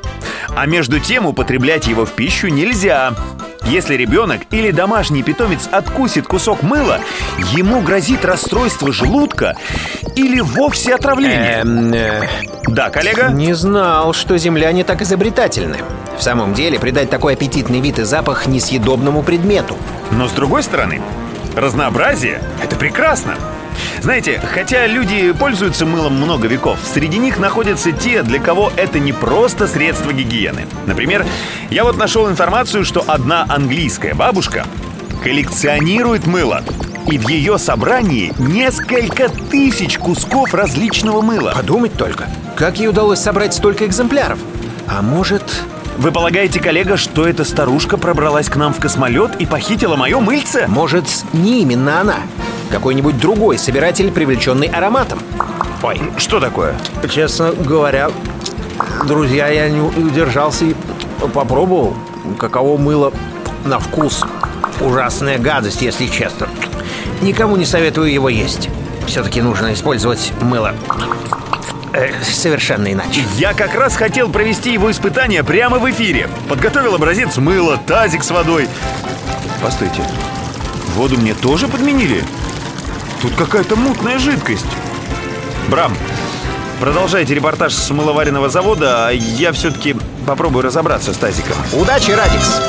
А 0.55 0.65
между 0.65 0.99
тем 0.99 1.25
употреблять 1.25 1.87
его 1.87 2.05
в 2.05 2.11
пищу 2.11 2.47
нельзя. 2.47 3.13
Если 3.65 3.95
ребенок 3.95 4.41
или 4.51 4.71
домашний 4.71 5.21
питомец 5.21 5.67
откусит 5.71 6.25
кусок 6.27 6.63
мыла, 6.63 6.99
ему 7.53 7.81
грозит 7.81 8.25
расстройство 8.25 8.91
желудка 8.91 9.55
или 10.15 10.39
вовсе 10.39 10.95
отравление. 10.95 11.59
Эм, 11.59 11.93
э, 11.93 12.27
Да, 12.67 12.89
коллега? 12.89 13.29
не 13.29 13.53
знал, 13.53 14.13
что 14.13 14.37
земляне 14.37 14.83
так 14.83 15.01
изобретательны. 15.01 15.77
В 16.17 16.23
самом 16.23 16.53
деле, 16.53 16.79
придать 16.79 17.09
такой 17.09 17.33
аппетитный 17.33 17.79
вид 17.79 17.99
и 17.99 18.03
запах 18.03 18.47
несъедобному 18.47 19.21
предмету. 19.23 19.77
Но 20.11 20.27
с 20.27 20.31
другой 20.31 20.63
стороны, 20.63 21.01
разнообразие— 21.55 22.41
это 22.63 22.75
прекрасно. 22.75 23.35
Знаете, 24.01 24.41
хотя 24.53 24.87
люди 24.87 25.31
пользуются 25.31 25.85
мылом 25.85 26.13
много 26.15 26.47
веков, 26.47 26.79
среди 26.83 27.17
них 27.17 27.39
находятся 27.39 27.91
те, 27.91 28.23
для 28.23 28.39
кого 28.39 28.71
это 28.75 28.99
не 28.99 29.13
просто 29.13 29.67
средство 29.67 30.11
гигиены. 30.11 30.67
Например, 30.85 31.25
я 31.69 31.83
вот 31.83 31.97
нашел 31.97 32.29
информацию, 32.29 32.85
что 32.85 33.03
одна 33.07 33.45
английская 33.47 34.13
бабушка 34.13 34.65
коллекционирует 35.23 36.27
мыло. 36.27 36.63
И 37.07 37.17
в 37.17 37.27
ее 37.27 37.57
собрании 37.57 38.33
несколько 38.37 39.29
тысяч 39.29 39.97
кусков 39.97 40.53
различного 40.53 41.21
мыла. 41.21 41.53
Подумать 41.55 41.93
только, 41.93 42.27
как 42.55 42.77
ей 42.77 42.87
удалось 42.87 43.19
собрать 43.19 43.53
столько 43.53 43.85
экземпляров? 43.85 44.39
А 44.87 45.01
может... 45.01 45.43
Вы 45.97 46.13
полагаете, 46.13 46.61
коллега, 46.61 46.95
что 46.95 47.27
эта 47.27 47.43
старушка 47.43 47.97
пробралась 47.97 48.47
к 48.47 48.55
нам 48.55 48.73
в 48.73 48.79
космолет 48.79 49.31
и 49.39 49.45
похитила 49.45 49.97
мое 49.97 50.19
мыльце? 50.21 50.65
Может, 50.67 51.03
не 51.33 51.61
именно 51.61 51.99
она? 51.99 52.15
Какой-нибудь 52.69 53.17
другой 53.17 53.57
собиратель, 53.57 54.11
привлеченный 54.11 54.67
ароматом? 54.67 55.19
Ой, 55.81 55.99
что 56.17 56.39
такое? 56.39 56.75
Честно 57.09 57.51
говоря, 57.51 58.11
друзья, 59.05 59.47
я 59.47 59.69
не 59.69 59.81
удержался 59.81 60.65
и 60.65 60.75
попробовал, 61.33 61.95
каково 62.37 62.77
мыло 62.77 63.13
на 63.65 63.79
вкус. 63.79 64.23
Ужасная 64.81 65.39
гадость, 65.39 65.81
если 65.81 66.07
честно. 66.07 66.47
Никому 67.21 67.57
не 67.57 67.65
советую 67.65 68.11
его 68.11 68.29
есть. 68.29 68.69
Все-таки 69.07 69.41
нужно 69.41 69.73
использовать 69.73 70.31
мыло 70.41 70.73
э, 71.93 72.11
совершенно 72.23 72.91
иначе. 72.93 73.23
Я 73.37 73.53
как 73.53 73.73
раз 73.75 73.95
хотел 73.95 74.29
провести 74.29 74.71
его 74.71 74.91
испытание 74.91 75.43
прямо 75.43 75.79
в 75.79 75.89
эфире. 75.91 76.29
Подготовил 76.47 76.95
образец 76.95 77.37
мыла, 77.37 77.77
тазик 77.77 78.23
с 78.23 78.31
водой. 78.31 78.67
Постойте, 79.61 80.03
воду 80.95 81.17
мне 81.17 81.33
тоже 81.33 81.67
подменили? 81.67 82.23
Тут 83.21 83.35
какая-то 83.35 83.75
мутная 83.75 84.17
жидкость. 84.17 84.65
Брам, 85.67 85.93
продолжайте 86.79 87.35
репортаж 87.35 87.73
с 87.73 87.89
мыловаренного 87.89 88.47
завода, 88.47 89.07
а 89.07 89.11
я 89.11 89.51
все-таки 89.51 89.95
попробую 90.25 90.63
разобраться 90.63 91.13
с 91.13 91.17
тазиком. 91.17 91.57
Удачи, 91.73 92.11
Радикс! 92.11 92.61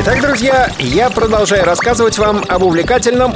Итак, 0.00 0.20
друзья, 0.20 0.70
я 0.78 1.08
продолжаю 1.08 1.64
рассказывать 1.64 2.18
вам 2.18 2.42
об 2.46 2.62
увлекательном, 2.62 3.34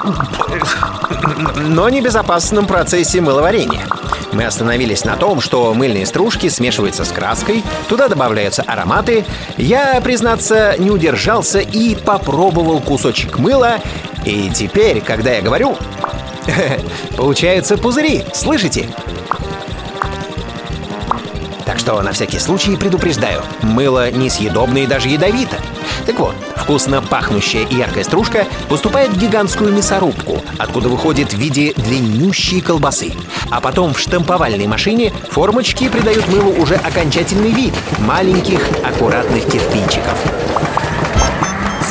но 1.57 1.89
небезопасном 1.89 2.67
процессе 2.67 3.23
мыловарения. 3.23 3.87
Мы 4.33 4.45
остановились 4.45 5.05
на 5.05 5.17
том, 5.17 5.41
что 5.41 5.73
мыльные 5.75 6.07
стружки 6.07 6.49
смешиваются 6.49 7.05
с 7.05 7.09
краской, 7.13 7.63
туда 7.89 8.09
добавляются 8.09 8.63
ароматы. 8.63 9.25
Я, 9.57 10.01
признаться, 10.01 10.75
не 10.79 10.91
удержался 10.91 11.61
и 11.61 11.95
попробовал 11.95 12.81
кусочек 12.81 13.39
мыла. 13.39 13.79
И 14.25 14.51
теперь, 14.51 15.01
когда 15.01 15.33
я 15.33 15.43
говорю, 15.43 15.77
получаются 17.17 17.77
пузыри, 17.77 18.25
слышите? 18.35 18.89
Так 21.67 21.79
что 21.79 22.01
на 22.03 22.13
всякий 22.13 22.39
случай 22.39 22.77
предупреждаю, 22.77 23.43
мыло 23.63 24.11
несъедобно 24.11 24.79
и 24.79 24.87
даже 24.87 25.09
ядовито. 25.09 25.57
Так 26.07 26.19
вот, 26.19 26.35
вкусно 26.57 27.03
пахнущая 27.03 27.65
и 27.65 27.77
яркая 27.77 28.05
стружка 28.05 28.47
поступает 28.69 29.11
в 29.11 29.19
гигантскую 29.19 29.73
мясорубку, 29.73 30.41
откуда 30.59 30.89
выходит 30.89 31.33
в 31.33 31.39
виде 31.39 31.73
длиннющей 31.75 32.61
колбасы. 32.61 33.13
А 33.51 33.61
потом 33.61 33.95
в 33.95 33.99
штамповальной 33.99 34.67
машине 34.67 35.13
формочки 35.31 35.89
придают 35.89 36.29
мылу 36.29 36.53
уже 36.61 36.77
окончательный 36.77 37.51
вид 37.51 37.75
маленьких 38.01 38.61
аккуратных 38.85 39.45
кирпичиков. 39.47 40.14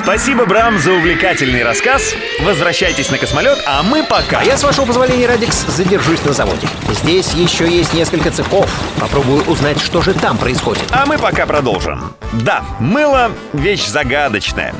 Спасибо, 0.03 0.45
Брам, 0.45 0.79
за 0.79 0.91
увлекательный 0.91 1.63
рассказ. 1.63 2.13
Возвращайтесь 2.41 3.09
на 3.09 3.17
космолет, 3.17 3.57
а 3.65 3.81
мы 3.83 4.03
пока. 4.03 4.39
А 4.39 4.43
я, 4.43 4.57
с 4.57 4.63
вашего 4.63 4.85
позволения, 4.85 5.25
Радикс, 5.27 5.65
задержусь 5.67 6.21
на 6.25 6.33
заводе. 6.33 6.67
Здесь 6.89 7.31
еще 7.33 7.69
есть 7.69 7.93
несколько 7.93 8.29
цехов. 8.29 8.69
Попробую 8.99 9.45
узнать, 9.45 9.79
что 9.79 10.01
же 10.01 10.13
там 10.13 10.37
происходит. 10.37 10.83
А 10.91 11.05
мы 11.05 11.17
пока 11.17 11.45
продолжим. 11.45 12.13
Да, 12.33 12.65
мыло— 12.79 13.31
вещь 13.53 13.87
загадочная. 13.87 14.75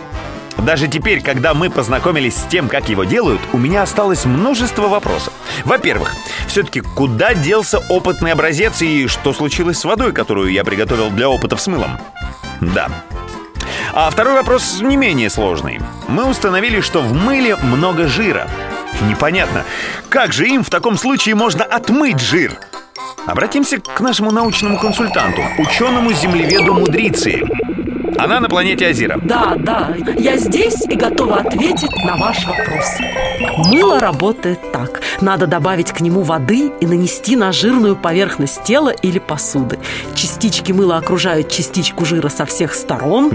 Даже 0.58 0.90
теперь, 0.90 1.22
когда 1.22 1.54
мы 1.54 1.70
познакомились 1.70 2.36
с 2.36 2.44
тем, 2.44 2.68
как 2.68 2.90
его 2.90 3.06
делают, 3.06 3.42
у 3.54 3.58
меня 3.58 3.84
осталось 3.84 4.26
множество 4.26 4.90
вопросов. 4.90 5.32
Во-первых, 5.64 6.14
все-таки 6.48 6.82
куда 6.82 7.34
делся 7.34 7.80
опытный 7.90 8.34
образец 8.34 8.82
и 8.82 9.08
что 9.08 9.32
случилось 9.32 9.80
с 9.80 9.86
водой, 9.86 10.12
которую 10.12 10.52
я 10.52 10.66
приготовил 10.66 11.10
для 11.10 11.30
опытов 11.30 11.62
с 11.62 11.68
мылом? 11.68 11.98
Да. 12.60 12.90
А 13.96 14.10
второй 14.10 14.34
вопрос 14.34 14.82
не 14.82 14.98
менее 14.98 15.30
сложный. 15.30 15.80
Мы 16.08 16.26
установили, 16.28 16.82
что 16.82 17.02
в 17.02 17.14
мыле 17.14 17.56
много 17.58 18.08
жира. 18.08 18.48
Непонятно, 19.08 19.66
как 20.10 20.34
же 20.34 20.48
им 20.48 20.64
в 20.64 20.72
таком 20.72 20.98
случае 20.98 21.36
можно 21.36 21.64
отмыть 21.64 22.20
жир? 22.20 22.58
Обратимся 23.28 23.80
к 23.80 24.00
нашему 24.00 24.32
научному 24.32 24.80
консультанту, 24.80 25.44
ученому-землеведу 25.60 26.74
Мудриции. 26.74 27.48
Она 28.18 28.40
на 28.40 28.50
планете 28.50 28.88
Азира. 28.88 29.20
Да, 29.24 29.56
да, 29.58 29.94
я 30.18 30.38
здесь 30.38 30.82
и 30.88 30.96
готова 30.96 31.38
ответить 31.38 31.92
на 32.06 32.16
ваш 32.16 32.46
вопрос. 32.46 32.86
Мыло 33.68 34.00
работает 34.00 34.60
так. 34.72 35.02
Надо 35.22 35.48
добавить 35.48 35.92
к 35.92 36.02
нему 36.02 36.22
воды 36.22 36.72
и 36.80 36.86
нанести 36.86 37.36
на 37.36 37.52
жирную 37.52 37.96
поверхность 37.96 38.64
тела 38.64 38.90
или 38.90 39.20
посуды. 39.20 39.80
Частички 40.16 40.72
мыла 40.72 40.98
окружают 40.98 41.50
частичку 41.50 42.06
жира 42.06 42.30
со 42.30 42.46
всех 42.46 42.74
сторон, 42.74 43.32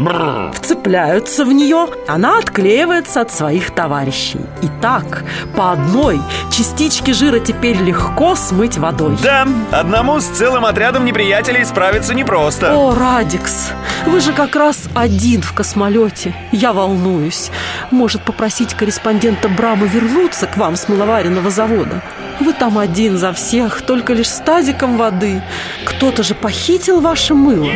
вцепляются 0.55 1.45
в 1.45 1.53
нее, 1.53 1.89
она 2.07 2.39
отклеивается 2.39 3.21
от 3.21 3.33
своих 3.33 3.71
товарищей. 3.71 4.41
И 4.63 4.69
так, 4.81 5.25
по 5.57 5.73
одной, 5.73 6.21
частички 6.51 7.13
жира 7.13 7.39
теперь 7.39 7.77
легко 7.77 8.35
смыть 8.35 8.79
водой. 8.79 9.17
Да, 9.23 9.47
одному 9.73 10.21
с 10.21 10.25
целым 10.25 10.65
отрядом 10.65 11.05
неприятелей 11.05 11.65
справиться 11.65 12.15
непросто. 12.15 12.75
О, 12.77 12.95
Радикс, 12.95 13.71
вы 14.07 14.21
же 14.21 14.33
как 14.33 14.57
раз 14.57 14.68
один 14.95 15.43
в 15.43 15.53
космолете. 15.53 16.35
Я 16.53 16.73
волнуюсь. 16.73 17.51
Может 17.91 18.23
попросить 18.23 18.75
корреспондента 18.75 19.49
Брама 19.49 19.87
вернуться 19.87 20.47
к 20.47 20.57
вам 20.57 20.77
с 20.77 20.89
мыловаренного 20.89 21.51
завода? 21.51 22.03
Вы 22.41 22.53
там 22.53 22.79
один 22.79 23.19
за 23.19 23.33
всех, 23.33 23.83
только 23.83 24.13
лишь 24.13 24.29
с 24.31 24.39
тазиком 24.41 24.97
воды. 24.97 25.43
Кто-то 25.85 26.23
же 26.23 26.35
похитил 26.35 27.01
ваше 27.01 27.35
мыло. 27.35 27.71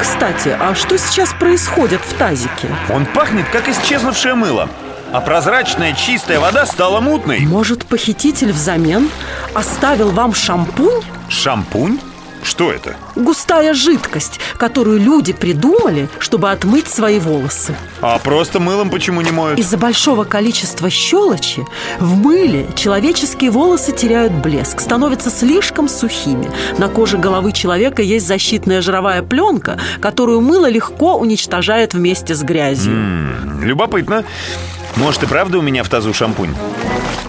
Кстати, 0.00 0.56
а 0.58 0.74
что 0.74 0.98
сейчас 0.98 1.32
происходит 1.32 2.00
в 2.00 2.14
тазике? 2.14 2.68
Он 2.90 3.06
пахнет, 3.06 3.48
как 3.48 3.68
исчезнувшее 3.68 4.34
мыло. 4.34 4.68
А 5.12 5.20
прозрачная 5.20 5.92
чистая 5.92 6.40
вода 6.40 6.66
стала 6.66 7.00
мутной. 7.00 7.40
Может, 7.40 7.86
похититель 7.86 8.52
взамен 8.52 9.08
оставил 9.54 10.10
вам 10.10 10.34
шампунь? 10.34 11.02
Шампунь? 11.28 11.98
Что 12.46 12.70
это? 12.70 12.94
Густая 13.16 13.74
жидкость, 13.74 14.38
которую 14.56 15.00
люди 15.00 15.32
придумали, 15.32 16.08
чтобы 16.20 16.52
отмыть 16.52 16.86
свои 16.86 17.18
волосы. 17.18 17.74
А 18.00 18.18
просто 18.18 18.60
мылом 18.60 18.88
почему 18.88 19.20
не 19.20 19.32
моют? 19.32 19.58
Из-за 19.58 19.76
большого 19.76 20.22
количества 20.22 20.88
щелочи 20.88 21.66
в 21.98 22.16
мыле 22.16 22.68
человеческие 22.76 23.50
волосы 23.50 23.90
теряют 23.90 24.32
блеск, 24.32 24.80
становятся 24.80 25.28
слишком 25.30 25.88
сухими. 25.88 26.48
На 26.78 26.86
коже 26.88 27.18
головы 27.18 27.50
человека 27.50 28.00
есть 28.00 28.28
защитная 28.28 28.80
жировая 28.80 29.22
пленка, 29.24 29.80
которую 30.00 30.40
мыло 30.40 30.70
легко 30.70 31.16
уничтожает 31.16 31.94
вместе 31.94 32.36
с 32.36 32.44
грязью. 32.44 32.92
М-м, 32.92 33.64
любопытно. 33.64 34.24
Может 34.94 35.24
и 35.24 35.26
правда 35.26 35.58
у 35.58 35.62
меня 35.62 35.82
в 35.82 35.88
тазу 35.88 36.14
шампунь? 36.14 36.54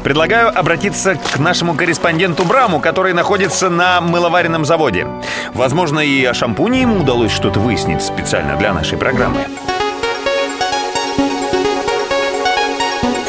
Предлагаю 0.03 0.57
обратиться 0.57 1.15
к 1.15 1.39
нашему 1.39 1.75
корреспонденту 1.75 2.45
Браму, 2.45 2.79
который 2.79 3.13
находится 3.13 3.69
на 3.69 3.99
мыловаренном 3.99 4.63
заводе. 4.63 5.07
Возможно, 5.53 5.99
и 5.99 6.23
о 6.23 6.33
шампуне 6.33 6.81
ему 6.81 6.99
удалось 7.01 7.31
что-то 7.31 7.59
выяснить 7.59 8.01
специально 8.01 8.55
для 8.55 8.73
нашей 8.73 8.97
программы. 8.97 9.39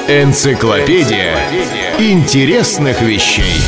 Энциклопедия 0.07 1.37
интересных 1.99 3.03
вещей. 3.03 3.61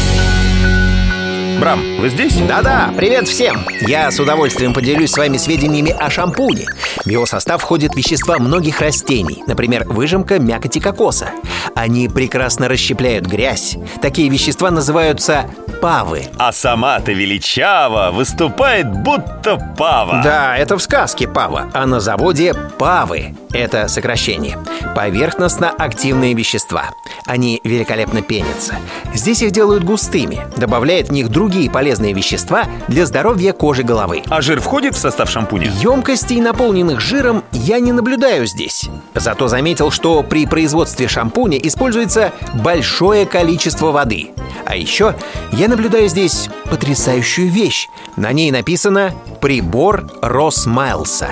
Брам, 1.61 1.79
вы 1.99 2.09
здесь? 2.09 2.35
Да-да, 2.49 2.91
привет 2.97 3.29
всем! 3.29 3.67
Я 3.83 4.11
с 4.11 4.19
удовольствием 4.19 4.73
поделюсь 4.73 5.11
с 5.11 5.19
вами 5.19 5.37
сведениями 5.37 5.91
о 5.91 6.09
шампуне. 6.09 6.67
В 7.05 7.09
его 7.11 7.27
состав 7.27 7.61
входят 7.61 7.95
вещества 7.95 8.39
многих 8.39 8.81
растений, 8.81 9.43
например, 9.47 9.85
выжимка 9.87 10.39
мякоти 10.39 10.81
кокоса. 10.81 11.33
Они 11.75 12.09
прекрасно 12.09 12.67
расщепляют 12.67 13.27
грязь. 13.27 13.77
Такие 14.01 14.31
вещества 14.31 14.71
называются 14.71 15.51
павы. 15.83 16.29
А 16.39 16.51
сама-то 16.51 17.13
величава 17.13 18.11
выступает 18.11 18.91
будто 18.91 19.59
пава. 19.77 20.23
Да, 20.25 20.57
это 20.57 20.79
в 20.79 20.83
сказке 20.83 21.29
пава, 21.29 21.71
а 21.75 21.85
на 21.85 22.01
заводе 22.01 22.55
павы. 22.79 23.35
Это 23.53 23.89
сокращение. 23.89 24.59
Поверхностно-активные 24.95 26.35
вещества. 26.35 26.91
Они 27.27 27.61
великолепно 27.65 28.23
пенятся. 28.23 28.77
Здесь 29.13 29.43
их 29.43 29.51
делают 29.51 29.85
густыми, 29.85 30.41
добавляют 30.57 31.09
в 31.09 31.13
них 31.13 31.29
другие 31.29 31.71
полезные 31.71 32.13
вещества 32.13 32.65
для 32.89 33.07
здоровья 33.07 33.53
кожи 33.53 33.83
головы. 33.83 34.23
А 34.29 34.41
жир 34.41 34.61
входит 34.61 34.95
в 34.95 34.99
состав 34.99 35.31
шампуня? 35.31 35.71
Емкостей, 35.81 36.41
наполненных 36.41 37.01
жиром, 37.01 37.43
я 37.53 37.81
не 37.81 37.93
наблюдаю 37.93 38.47
здесь. 38.47 38.89
Зато 39.15 39.49
заметил, 39.49 39.91
что 39.91 40.23
при 40.23 40.47
производстве 40.47 41.09
шампуня 41.09 41.59
используется 41.59 42.33
большое 42.55 43.27
количество 43.27 43.91
воды. 43.91 44.31
А 44.65 44.77
еще 44.77 45.17
я 45.53 45.69
наблюдаю 45.69 46.09
здесь 46.09 46.49
потрясающую 46.71 47.51
вещь. 47.51 47.89
На 48.17 48.33
ней 48.33 48.51
написано 48.51 49.13
«Прибор 49.41 50.09
Росмайлса». 50.23 51.31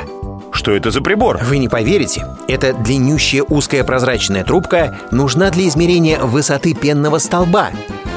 Что 0.52 0.72
это 0.72 0.90
за 0.90 1.00
прибор? 1.00 1.38
Вы 1.42 1.58
не 1.58 1.68
поверите, 1.68 2.26
эта 2.48 2.72
длиннющая 2.72 3.42
узкая 3.42 3.84
прозрачная 3.84 4.44
трубка 4.44 4.98
нужна 5.10 5.50
для 5.50 5.68
измерения 5.68 6.18
высоты 6.18 6.74
пенного 6.74 7.18
столба. 7.18 7.70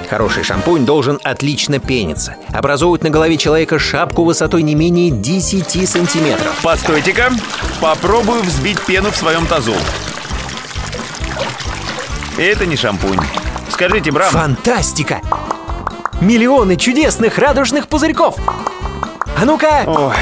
Хороший 0.09 0.43
шампунь 0.43 0.85
должен 0.85 1.19
отлично 1.23 1.79
пениться, 1.79 2.35
образовывать 2.51 3.03
на 3.03 3.09
голове 3.09 3.37
человека 3.37 3.79
шапку 3.79 4.25
высотой 4.25 4.61
не 4.61 4.75
менее 4.75 5.09
10 5.09 5.87
сантиметров. 5.87 6.59
Постойте-ка, 6.61 7.31
попробую 7.79 8.41
взбить 8.43 8.81
пену 8.81 9.11
в 9.11 9.15
своем 9.15 9.45
тазу. 9.45 9.73
Это 12.37 12.65
не 12.65 12.75
шампунь. 12.75 13.19
Скажите, 13.69 14.11
Брам, 14.11 14.31
Фантастика! 14.31 15.21
Миллионы 16.19 16.75
чудесных 16.75 17.37
радужных 17.37 17.87
пузырьков! 17.87 18.35
А 19.37 19.45
ну-ка! 19.45 19.85
Ой. 19.87 20.15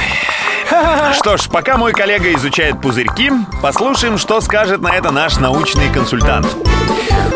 Что 1.14 1.38
ж, 1.38 1.50
пока 1.50 1.78
мой 1.78 1.94
коллега 1.94 2.34
изучает 2.34 2.82
пузырьки, 2.82 3.32
послушаем, 3.62 4.18
что 4.18 4.42
скажет 4.42 4.82
на 4.82 4.96
это 4.96 5.12
наш 5.12 5.38
научный 5.38 5.92
консультант. 5.92 6.48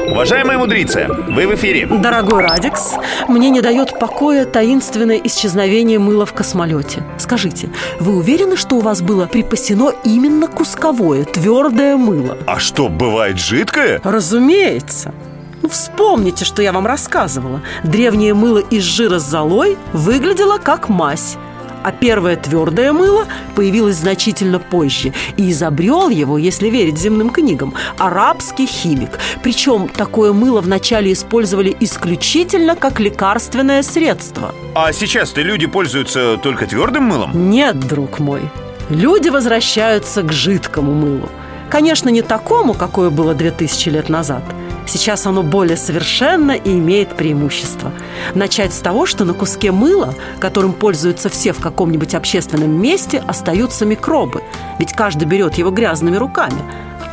Уважаемая 0.07 0.57
мудрица, 0.57 1.07
вы 1.29 1.47
в 1.47 1.55
эфире. 1.55 1.87
Дорогой 1.87 2.43
Радикс, 2.43 2.93
мне 3.27 3.49
не 3.49 3.61
дает 3.61 3.97
покоя 3.99 4.45
таинственное 4.45 5.17
исчезновение 5.17 5.97
мыла 5.97 6.25
в 6.25 6.33
космолете. 6.33 7.03
Скажите, 7.17 7.69
вы 7.99 8.17
уверены, 8.17 8.55
что 8.55 8.75
у 8.75 8.81
вас 8.81 9.01
было 9.01 9.25
припасено 9.25 9.91
именно 10.03 10.47
кусковое, 10.47 11.25
твердое 11.25 11.97
мыло? 11.97 12.37
А 12.45 12.59
что, 12.59 12.89
бывает 12.89 13.39
жидкое? 13.39 14.01
Разумеется. 14.03 15.13
Ну, 15.61 15.69
вспомните, 15.69 16.43
что 16.43 16.61
я 16.61 16.73
вам 16.73 16.85
рассказывала. 16.85 17.61
Древнее 17.83 18.33
мыло 18.33 18.59
из 18.59 18.83
жира 18.83 19.17
с 19.17 19.29
золой 19.29 19.77
выглядело 19.93 20.57
как 20.57 20.89
мазь. 20.89 21.37
А 21.83 21.91
первое 21.91 22.35
твердое 22.37 22.93
мыло 22.93 23.27
появилось 23.55 23.97
значительно 23.97 24.59
позже 24.59 25.13
И 25.37 25.51
изобрел 25.51 26.09
его, 26.09 26.37
если 26.37 26.69
верить 26.69 26.97
земным 26.97 27.29
книгам, 27.29 27.73
арабский 27.97 28.65
химик. 28.65 29.19
Причем 29.43 29.89
такое 29.89 30.33
мыло 30.33 30.61
вначале 30.61 31.11
использовали 31.11 31.75
исключительно 31.79 32.75
как 32.75 32.99
лекарственное 32.99 33.83
средство. 33.83 34.55
А 34.75 34.93
сейчас-то 34.93 35.41
люди 35.41 35.67
пользуются 35.67 36.37
только 36.37 36.65
твердым 36.65 37.03
мылом? 37.03 37.49
Нет, 37.49 37.79
друг 37.79 38.19
мой. 38.19 38.41
Люди 38.89 39.29
возвращаются 39.29 40.23
к 40.23 40.31
жидкому 40.31 40.93
мылу. 40.93 41.29
Конечно, 41.69 42.09
не 42.09 42.21
такому, 42.21 42.73
какое 42.73 43.09
было 43.09 43.33
2000 43.33 43.89
лет 43.89 44.09
назад– 44.09 44.43
Сейчас 44.85 45.25
оно 45.25 45.43
более 45.43 45.77
совершенно 45.77 46.51
и 46.51 46.71
имеет 46.71 47.15
преимущество. 47.15 47.91
Начать 48.35 48.73
с 48.73 48.79
того, 48.79 49.05
что 49.05 49.25
на 49.25 49.33
куске 49.33 49.71
мыла, 49.71 50.13
которым 50.39 50.73
пользуются 50.73 51.29
все 51.29 51.53
в 51.53 51.59
каком-нибудь 51.59 52.15
общественном 52.15 52.71
месте, 52.81 53.23
остаются 53.27 53.85
микробы. 53.85 54.43
Ведь 54.79 54.93
каждый 54.93 55.25
берет 55.25 55.55
его 55.55 55.71
грязными 55.71 56.17
руками. 56.17 56.61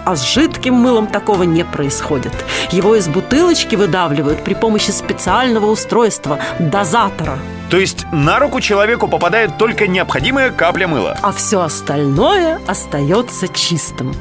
А 0.04 0.16
с 0.16 0.22
жидким 0.22 0.74
мылом 0.74 1.06
такого 1.06 1.42
не 1.42 1.64
происходит. 1.64 2.32
Его 2.70 2.96
из 2.96 3.06
бутылочки 3.08 3.76
выдавливают 3.76 4.42
при 4.42 4.54
помощи 4.54 4.90
специального 4.90 5.66
устройства– 5.66 6.38
дозатора. 6.58 7.38
То 7.70 7.76
есть 7.76 8.06
на 8.10 8.38
руку 8.40 8.60
человеку 8.60 9.06
попадает 9.06 9.56
только 9.58 9.86
необходимая 9.86 10.50
капля 10.50 10.88
мыла? 10.88 11.18
А 11.22 11.32
все 11.32 11.60
остальное 11.60 12.60
остается 12.66 13.46
чистым. 13.48 14.14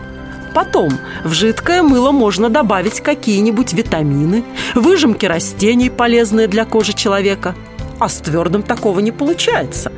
Потом 0.59 0.89
в 1.23 1.31
жидкое 1.31 1.81
мыло 1.83 2.11
можно 2.11 2.49
добавить 2.49 2.99
какие-нибудь 2.99 3.71
витамины, 3.71 4.43
выжимки 4.75 5.25
растений, 5.25 5.89
полезные 5.89 6.49
для 6.49 6.65
кожи 6.65 6.91
человека. 6.91 7.55
А 7.97 8.09
с 8.09 8.17
твердым 8.17 8.63
такого 8.63 8.99
не 8.99 9.13
получается. 9.13 9.89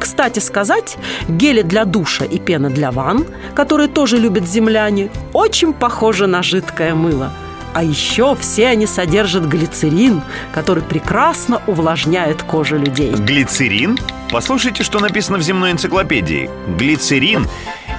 Кстати 0.00 0.38
сказать, 0.38 0.96
гели 1.28 1.60
для 1.60 1.84
душа 1.84 2.24
и 2.24 2.38
пена 2.38 2.70
для 2.70 2.90
ванн, 2.90 3.26
которые 3.54 3.88
тоже 3.88 4.16
любят 4.16 4.48
земляне, 4.48 5.10
очень 5.34 5.74
похожи 5.74 6.26
на 6.26 6.42
жидкое 6.42 6.94
мыло. 6.94 7.30
А 7.74 7.84
еще 7.84 8.34
все 8.34 8.68
они 8.68 8.86
содержат 8.86 9.44
глицерин, 9.44 10.22
который 10.52 10.82
прекрасно 10.82 11.60
увлажняет 11.66 12.42
кожу 12.42 12.78
людей. 12.78 13.12
Глицерин? 13.12 13.98
Послушайте, 14.30 14.84
что 14.84 15.00
написано 15.00 15.36
в 15.36 15.42
земной 15.42 15.72
энциклопедии. 15.72 16.48
Глицерин 16.78 17.46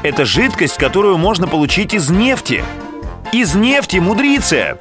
Это 0.01 0.23
жидкость, 0.23 0.77
которую 0.77 1.17
можно 1.17 1.45
получить 1.45 1.93
из 1.93 2.09
нефти. 2.09 2.63
Из 3.33 3.53
нефти, 3.53 3.97
мудриция! 3.97 4.77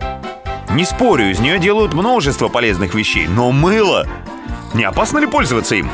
Не 0.71 0.85
спорю, 0.85 1.31
из 1.31 1.41
нее 1.41 1.59
делают 1.59 1.93
множество 1.93 2.49
полезных 2.49 2.95
вещей, 2.95 3.27
но 3.27 3.51
мыло... 3.51 4.07
Не 4.75 4.85
опасно 4.85 5.19
ли 5.19 5.27
пользоваться 5.27 5.75
им? 5.75 5.91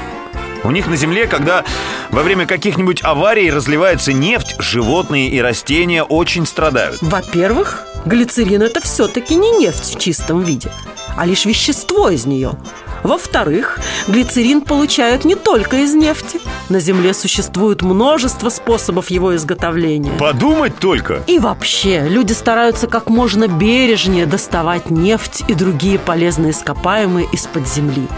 У 0.62 0.70
них 0.70 0.88
на 0.88 0.96
Земле, 0.96 1.26
когда 1.26 1.64
во 2.10 2.22
время 2.22 2.44
каких-нибудь 2.44 3.02
аварий 3.02 3.50
разливается 3.50 4.12
нефть, 4.12 4.56
животные 4.58 5.30
и 5.30 5.40
растения 5.40 6.02
очень 6.02 6.44
страдают. 6.44 6.98
Во-первых, 7.00 7.86
глицерин 8.04 8.62
это 8.62 8.80
все-таки 8.80 9.36
не 9.36 9.52
нефть 9.52 9.94
в 9.94 9.98
чистом 9.98 10.42
виде, 10.42 10.70
а 11.16 11.24
лишь 11.24 11.44
вещество 11.44 12.10
из 12.10 12.26
нее. 12.26 12.52
Во-вторых, 13.04 13.78
глицерин 14.08 14.62
получают 14.62 15.26
не 15.26 15.34
только 15.34 15.84
из 15.84 15.94
нефти. 15.94 16.40
На 16.70 16.80
Земле 16.80 17.12
существует 17.12 17.82
множество 17.82 18.48
способов 18.48 19.10
его 19.10 19.36
изготовления. 19.36 20.10
Подумать 20.18 20.78
только! 20.78 21.22
И 21.26 21.38
вообще, 21.38 22.08
люди 22.08 22.32
стараются 22.32 22.86
как 22.86 23.10
можно 23.10 23.46
бережнее 23.46 24.24
доставать 24.24 24.88
нефть 24.88 25.44
и 25.48 25.54
другие 25.54 25.98
полезные 25.98 26.52
ископаемые 26.52 27.28
из-под 27.30 27.68
земли. 27.68 28.08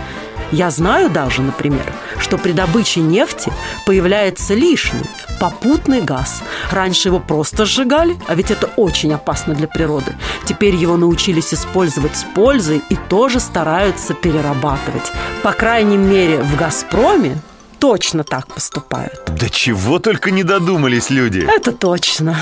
Я 0.53 0.71
знаю 0.71 1.11
даже, 1.11 1.43
например, 1.43 1.93
что 2.19 2.39
при 2.39 2.53
добыче 2.53 3.01
нефти 3.01 3.53
появляется 3.85 4.55
лишний 4.55 5.05
попутный 5.41 6.01
газ. 6.01 6.43
Раньше 6.71 7.09
его 7.09 7.21
просто 7.21 7.65
сжигали, 7.65 8.17
а 8.27 8.35
ведь 8.35 8.51
это 8.51 8.69
очень 8.77 9.13
опасно 9.13 9.55
для 9.55 9.69
природы. 9.69 10.15
Теперь 10.47 10.75
его 10.75 10.97
научились 10.97 11.53
использовать 11.53 12.17
с 12.17 12.25
пользой 12.25 12.83
и 12.89 12.97
тоже 13.09 13.41
стараются 13.41 14.15
перерабатывать. 14.15 15.13
По 15.43 15.53
крайней 15.53 15.99
мере, 15.99 16.43
в 16.43 16.57
«Газпроме» 16.57 17.39
точно 17.79 18.25
так 18.25 18.47
поступают. 18.47 19.21
Да 19.27 19.49
чего 19.49 19.99
только 19.99 20.31
не 20.31 20.43
додумались 20.43 21.11
люди! 21.11 21.47
Это 21.47 21.73
точно. 21.73 22.37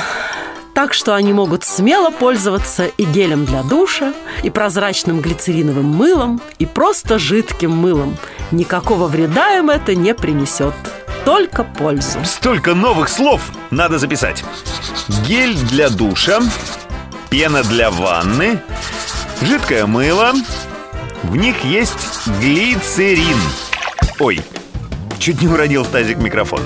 Так 0.75 0.93
что 0.93 1.15
они 1.15 1.33
могут 1.33 1.63
смело 1.63 2.11
пользоваться 2.11 2.87
и 2.87 3.05
гелем 3.05 3.45
для 3.45 3.63
душа, 3.63 4.13
и 4.43 4.51
прозрачным 4.51 5.21
глицериновым 5.21 5.87
мылом, 5.87 6.41
и 6.59 6.67
просто 6.67 7.21
жидким 7.21 7.71
мылом. 7.71 8.17
Никакого 8.51 9.07
вреда 9.07 9.57
им 9.57 9.71
это 9.71 9.95
не 9.95 10.15
принесет. 10.15 10.75
Только 11.25 11.63
пользу. 11.63 12.19
Столько 12.25 12.75
новых 12.75 13.09
слов 13.09 13.41
надо 13.71 13.99
записать. 13.99 14.45
Гель 15.27 15.57
для 15.57 15.89
душа, 15.89 16.41
пена 17.31 17.63
для 17.63 17.91
ванны, 17.93 18.61
жидкое 19.41 19.87
мыло. 19.87 20.33
В 21.23 21.37
них 21.37 21.65
есть 21.65 22.29
глицерин. 22.41 23.39
Ой, 24.19 24.41
чуть 25.19 25.41
не 25.41 25.47
уронил 25.47 25.85
в 25.85 25.89
тазик 25.89 26.19
микрофон. 26.19 26.61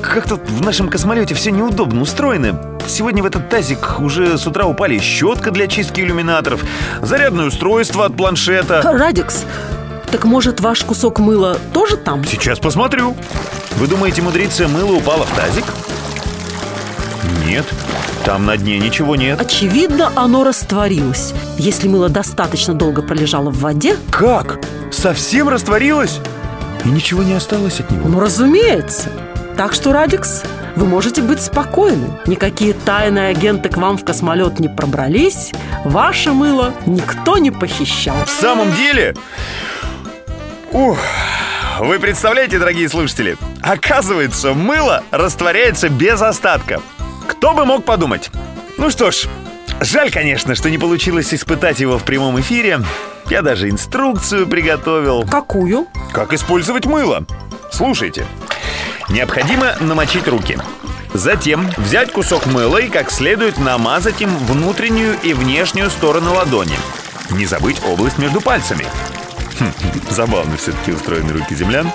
Как 0.00 0.28
тут 0.28 0.48
в 0.48 0.62
нашем 0.62 0.88
космолете 0.88 1.34
все 1.34 1.50
неудобно 1.50 2.00
устроено. 2.00 2.73
Сегодня 2.86 3.22
в 3.22 3.26
этот 3.26 3.48
тазик 3.48 4.00
уже 4.00 4.36
с 4.38 4.46
утра 4.46 4.66
упали 4.66 4.98
щетка 4.98 5.50
для 5.50 5.66
чистки 5.66 6.00
иллюминаторов, 6.00 6.62
зарядное 7.02 7.46
устройство 7.46 8.04
от 8.06 8.16
планшета. 8.16 8.82
Радикс, 8.82 9.44
так 10.10 10.24
может 10.24 10.60
ваш 10.60 10.84
кусок 10.84 11.18
мыла 11.18 11.58
тоже 11.72 11.96
там? 11.96 12.24
Сейчас 12.24 12.58
посмотрю. 12.58 13.16
Вы 13.76 13.86
думаете, 13.88 14.22
мудрица 14.22 14.68
мыло 14.68 14.92
упало 14.96 15.24
в 15.24 15.30
тазик? 15.34 15.64
Нет, 17.46 17.64
там 18.24 18.46
на 18.46 18.56
дне 18.56 18.78
ничего 18.78 19.16
нет. 19.16 19.40
Очевидно, 19.40 20.12
оно 20.14 20.44
растворилось. 20.44 21.34
Если 21.58 21.88
мыло 21.88 22.08
достаточно 22.08 22.74
долго 22.74 23.02
пролежало 23.02 23.50
в 23.50 23.58
воде... 23.60 23.96
Как? 24.10 24.60
Совсем 24.92 25.48
растворилось? 25.48 26.20
И 26.84 26.88
ничего 26.88 27.22
не 27.22 27.34
осталось 27.34 27.80
от 27.80 27.90
него? 27.90 28.08
Ну, 28.08 28.20
разумеется. 28.20 29.08
Так 29.56 29.72
что, 29.72 29.92
Радикс, 29.92 30.42
вы 30.76 30.86
можете 30.86 31.22
быть 31.22 31.40
спокойны. 31.40 32.18
Никакие 32.26 32.72
тайные 32.72 33.28
агенты 33.28 33.68
к 33.68 33.76
вам 33.76 33.96
в 33.96 34.04
космолет 34.04 34.58
не 34.58 34.68
пробрались. 34.68 35.52
Ваше 35.84 36.32
мыло 36.32 36.74
никто 36.86 37.38
не 37.38 37.50
похищал. 37.50 38.16
В 38.26 38.30
самом 38.30 38.72
деле? 38.74 39.14
Ух, 40.72 40.98
вы 41.80 41.98
представляете, 41.98 42.58
дорогие 42.58 42.88
слушатели? 42.88 43.36
Оказывается, 43.62 44.52
мыло 44.54 45.04
растворяется 45.10 45.88
без 45.88 46.20
остатка. 46.20 46.80
Кто 47.28 47.54
бы 47.54 47.64
мог 47.64 47.84
подумать? 47.84 48.30
Ну 48.76 48.90
что 48.90 49.10
ж, 49.10 49.26
жаль, 49.80 50.10
конечно, 50.10 50.54
что 50.54 50.70
не 50.70 50.78
получилось 50.78 51.32
испытать 51.32 51.80
его 51.80 51.98
в 51.98 52.04
прямом 52.04 52.40
эфире. 52.40 52.80
Я 53.30 53.42
даже 53.42 53.70
инструкцию 53.70 54.46
приготовил. 54.46 55.24
Какую? 55.26 55.86
Как 56.12 56.32
использовать 56.32 56.86
мыло. 56.86 57.24
Слушайте. 57.70 58.26
Необходимо 59.08 59.76
намочить 59.80 60.28
руки. 60.28 60.58
Затем 61.12 61.70
взять 61.76 62.12
кусок 62.12 62.46
мыла 62.46 62.78
и 62.78 62.88
как 62.88 63.10
следует 63.10 63.58
намазать 63.58 64.20
им 64.20 64.36
внутреннюю 64.36 65.16
и 65.22 65.32
внешнюю 65.32 65.90
сторону 65.90 66.34
ладони. 66.34 66.76
Не 67.30 67.46
забыть 67.46 67.80
область 67.86 68.18
между 68.18 68.40
пальцами. 68.40 68.86
Хм, 69.60 69.72
забавно 70.10 70.56
все-таки 70.56 70.92
устроены 70.92 71.32
руки 71.32 71.54
землян. 71.54 71.90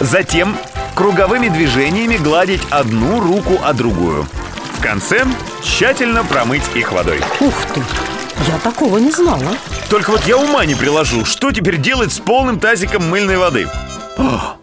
Затем 0.00 0.56
круговыми 0.94 1.48
движениями 1.48 2.16
гладить 2.16 2.62
одну 2.70 3.20
руку 3.20 3.60
о 3.62 3.72
другую. 3.72 4.26
В 4.78 4.80
конце 4.80 5.26
тщательно 5.62 6.24
промыть 6.24 6.64
их 6.74 6.92
водой. 6.92 7.20
Ух 7.40 7.54
ты! 7.74 7.82
Я 8.46 8.58
такого 8.58 8.98
не 8.98 9.10
знала. 9.10 9.56
Только 9.90 10.10
вот 10.10 10.24
я 10.24 10.38
ума 10.38 10.64
не 10.64 10.74
приложу, 10.74 11.24
что 11.24 11.50
теперь 11.50 11.76
делать 11.78 12.12
с 12.12 12.20
полным 12.20 12.60
тазиком 12.60 13.08
мыльной 13.08 13.36
воды? 13.36 13.68
Ох, 14.16 14.56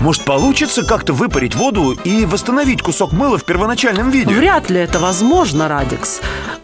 может, 0.00 0.24
получится 0.24 0.84
как-то 0.84 1.12
выпарить 1.12 1.54
воду 1.54 1.92
и 1.92 2.24
восстановить 2.24 2.82
кусок 2.82 3.12
мыла 3.12 3.38
в 3.38 3.44
первоначальном 3.44 4.10
виде? 4.10 4.34
Вряд 4.34 4.70
ли 4.70 4.80
это 4.80 4.98
возможно, 4.98 5.68
Радикс. 5.68 6.20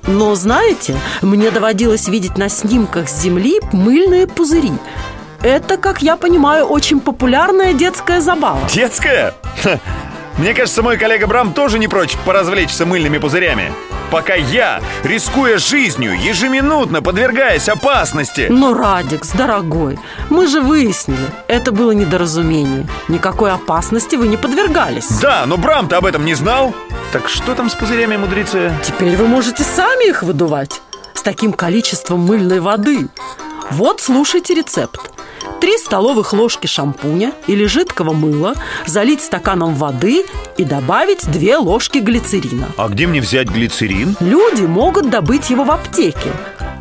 Но 0.06 0.34
знаете, 0.34 0.96
мне 1.22 1.50
доводилось 1.50 2.08
видеть 2.08 2.36
на 2.36 2.48
снимках 2.48 3.08
с 3.08 3.20
Земли 3.20 3.60
мыльные 3.72 4.26
пузыри. 4.26 4.72
Это, 5.42 5.76
как 5.76 6.02
я 6.02 6.16
понимаю, 6.16 6.66
очень 6.66 7.00
популярная 7.00 7.72
детская 7.72 8.20
забава. 8.20 8.60
Детская? 8.72 9.34
Мне 10.38 10.54
кажется, 10.54 10.82
мой 10.82 10.96
коллега 10.96 11.26
Брам 11.26 11.52
тоже 11.52 11.78
не 11.78 11.88
прочь 11.88 12.16
поразвлечься 12.24 12.86
мыльными 12.86 13.18
пузырями. 13.18 13.72
Пока 14.12 14.34
я, 14.34 14.82
рискуя 15.04 15.56
жизнью, 15.56 16.12
ежеминутно 16.20 17.00
подвергаясь 17.00 17.70
опасности... 17.70 18.46
Но, 18.50 18.74
Радикс, 18.74 19.30
дорогой, 19.30 19.98
мы 20.28 20.46
же 20.46 20.60
выяснили, 20.60 21.30
это 21.48 21.72
было 21.72 21.92
недоразумение. 21.92 22.86
Никакой 23.08 23.52
опасности 23.52 24.16
вы 24.16 24.28
не 24.28 24.36
подвергались. 24.36 25.08
Да, 25.22 25.44
но 25.46 25.56
Брам-то 25.56 25.96
об 25.96 26.04
этом 26.04 26.26
не 26.26 26.34
знал. 26.34 26.74
Так 27.10 27.30
что 27.30 27.54
там 27.54 27.70
с 27.70 27.74
пузырями, 27.74 28.18
мудрица? 28.18 28.74
Теперь 28.84 29.16
вы 29.16 29.26
можете 29.26 29.64
сами 29.64 30.10
их 30.10 30.22
выдувать. 30.22 30.82
С 31.14 31.22
таким 31.22 31.54
количеством 31.54 32.20
мыльной 32.20 32.60
воды. 32.60 33.08
Вот 33.70 34.02
слушайте 34.02 34.52
рецепт. 34.52 35.10
3 35.62 35.78
столовых 35.78 36.32
ложки 36.32 36.66
шампуня 36.66 37.32
или 37.46 37.66
жидкого 37.66 38.12
мыла 38.12 38.54
залить 38.84 39.22
стаканом 39.22 39.76
воды 39.76 40.24
и 40.56 40.64
добавить 40.64 41.24
2 41.30 41.58
ложки 41.58 41.98
глицерина. 41.98 42.66
А 42.76 42.88
где 42.88 43.06
мне 43.06 43.20
взять 43.20 43.46
глицерин? 43.46 44.16
Люди 44.18 44.62
могут 44.62 45.08
добыть 45.08 45.50
его 45.50 45.62
в 45.62 45.70
аптеке. 45.70 46.32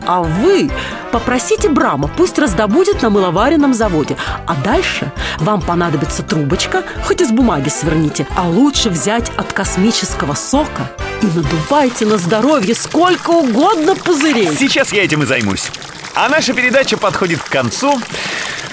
А 0.08 0.24
вы 0.24 0.72
попросите 1.12 1.70
Брама, 1.70 2.08
пусть 2.08 2.40
раздобудет 2.40 3.04
на 3.04 3.12
мыловаренном 3.12 3.76
заводе. 3.76 4.18
А 4.48 4.56
дальше 4.56 5.12
вам 5.38 5.62
понадобится 5.62 6.24
трубочка, 6.24 6.84
хоть 7.04 7.22
из 7.22 7.30
бумаги 7.30 7.70
сверните. 7.70 8.26
А 8.36 8.50
лучше 8.50 8.90
взять 8.90 9.30
от 9.38 9.54
космического 9.54 10.34
сока 10.34 10.90
и 11.22 11.28
надувайте 11.28 12.08
на 12.08 12.18
здоровье 12.18 12.74
сколько 12.74 13.30
угодно 13.30 13.96
пузырей. 13.96 14.50
Сейчас 14.58 14.92
я 14.92 15.04
этим 15.04 15.22
и 15.22 15.28
займусь. 15.28 15.70
А 16.14 16.28
наша 16.30 16.54
передача 16.54 16.98
подходит 16.98 17.42
к 17.42 17.50
концу. 17.50 18.00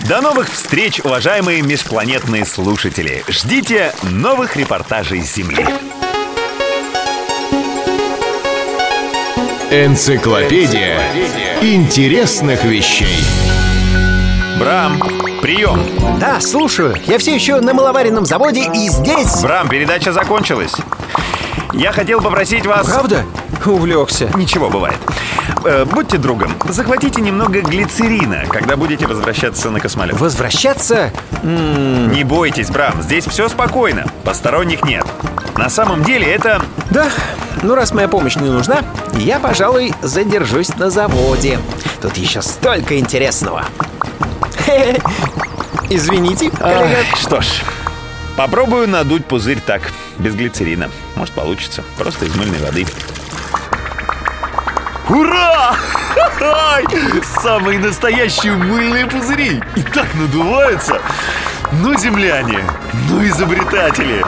До 0.08 0.20
новых 0.20 0.50
встреч, 0.50 1.00
уважаемые 1.00 1.62
межпланетные 1.62 2.44
слушатели. 2.44 3.24
Ждите 3.28 3.94
новых 4.02 4.56
репортажей 4.56 5.22
с 5.22 5.34
Земли. 5.34 5.66
Энциклопедия 9.70 10.98
интересных 11.60 12.64
вещей. 12.64 13.18
Брам, 14.58 14.98
прием. 15.40 16.18
Да, 16.18 16.40
слушаю. 16.40 16.96
Я 17.06 17.18
все 17.18 17.34
еще 17.34 17.60
на 17.60 17.74
маловаренном 17.74 18.24
заводе 18.26 18.68
и 18.74 18.88
здесь... 18.88 19.40
Брам, 19.42 19.68
передача 19.68 20.12
закончилась. 20.12 20.74
Я 21.72 21.92
хотел 21.92 22.20
попросить 22.20 22.66
вас... 22.66 22.86
Правда? 22.86 23.24
Увлекся. 23.66 24.30
Ничего, 24.36 24.70
бывает. 24.70 24.96
Э, 25.64 25.84
будьте 25.84 26.16
другом. 26.18 26.52
Захватите 26.68 27.20
немного 27.20 27.60
глицерина, 27.60 28.44
когда 28.48 28.76
будете 28.76 29.06
возвращаться 29.06 29.70
на 29.70 29.80
космолет. 29.80 30.18
Возвращаться? 30.18 31.10
М, 31.42 32.10
Не 32.12 32.24
бойтесь, 32.24 32.70
Брам, 32.70 33.02
здесь 33.02 33.26
все 33.26 33.48
спокойно. 33.48 34.06
Посторонних 34.24 34.84
нет. 34.84 35.04
На 35.56 35.68
самом 35.68 36.04
деле 36.04 36.26
это... 36.26 36.62
Да, 36.90 37.08
ну 37.62 37.74
раз 37.74 37.92
моя 37.92 38.08
помощь 38.08 38.36
не 38.36 38.48
нужна, 38.48 38.82
я, 39.14 39.38
пожалуй, 39.38 39.92
задержусь 40.02 40.74
на 40.76 40.88
заводе. 40.90 41.58
Тут 42.00 42.16
еще 42.16 42.40
столько 42.42 42.98
интересного. 42.98 43.64
Извините, 45.90 46.50
коллега. 46.50 46.96
Что 47.16 47.40
ж, 47.40 47.46
попробую 48.36 48.88
надуть 48.88 49.26
пузырь 49.26 49.60
так, 49.64 49.82
без 50.18 50.34
глицерина. 50.34 50.88
Может 51.18 51.34
получится. 51.34 51.84
Просто 51.98 52.24
из 52.24 52.34
мыльной 52.36 52.60
воды. 52.60 52.86
Ура! 55.08 55.74
Самые 57.42 57.78
настоящие 57.78 58.52
мыльные 58.52 59.06
пузыри! 59.06 59.62
И 59.74 59.82
так 59.82 60.06
надуваются! 60.14 61.00
Ну, 61.72 61.98
земляне, 61.98 62.64
ну, 63.10 63.24
изобретатели! 63.26 64.24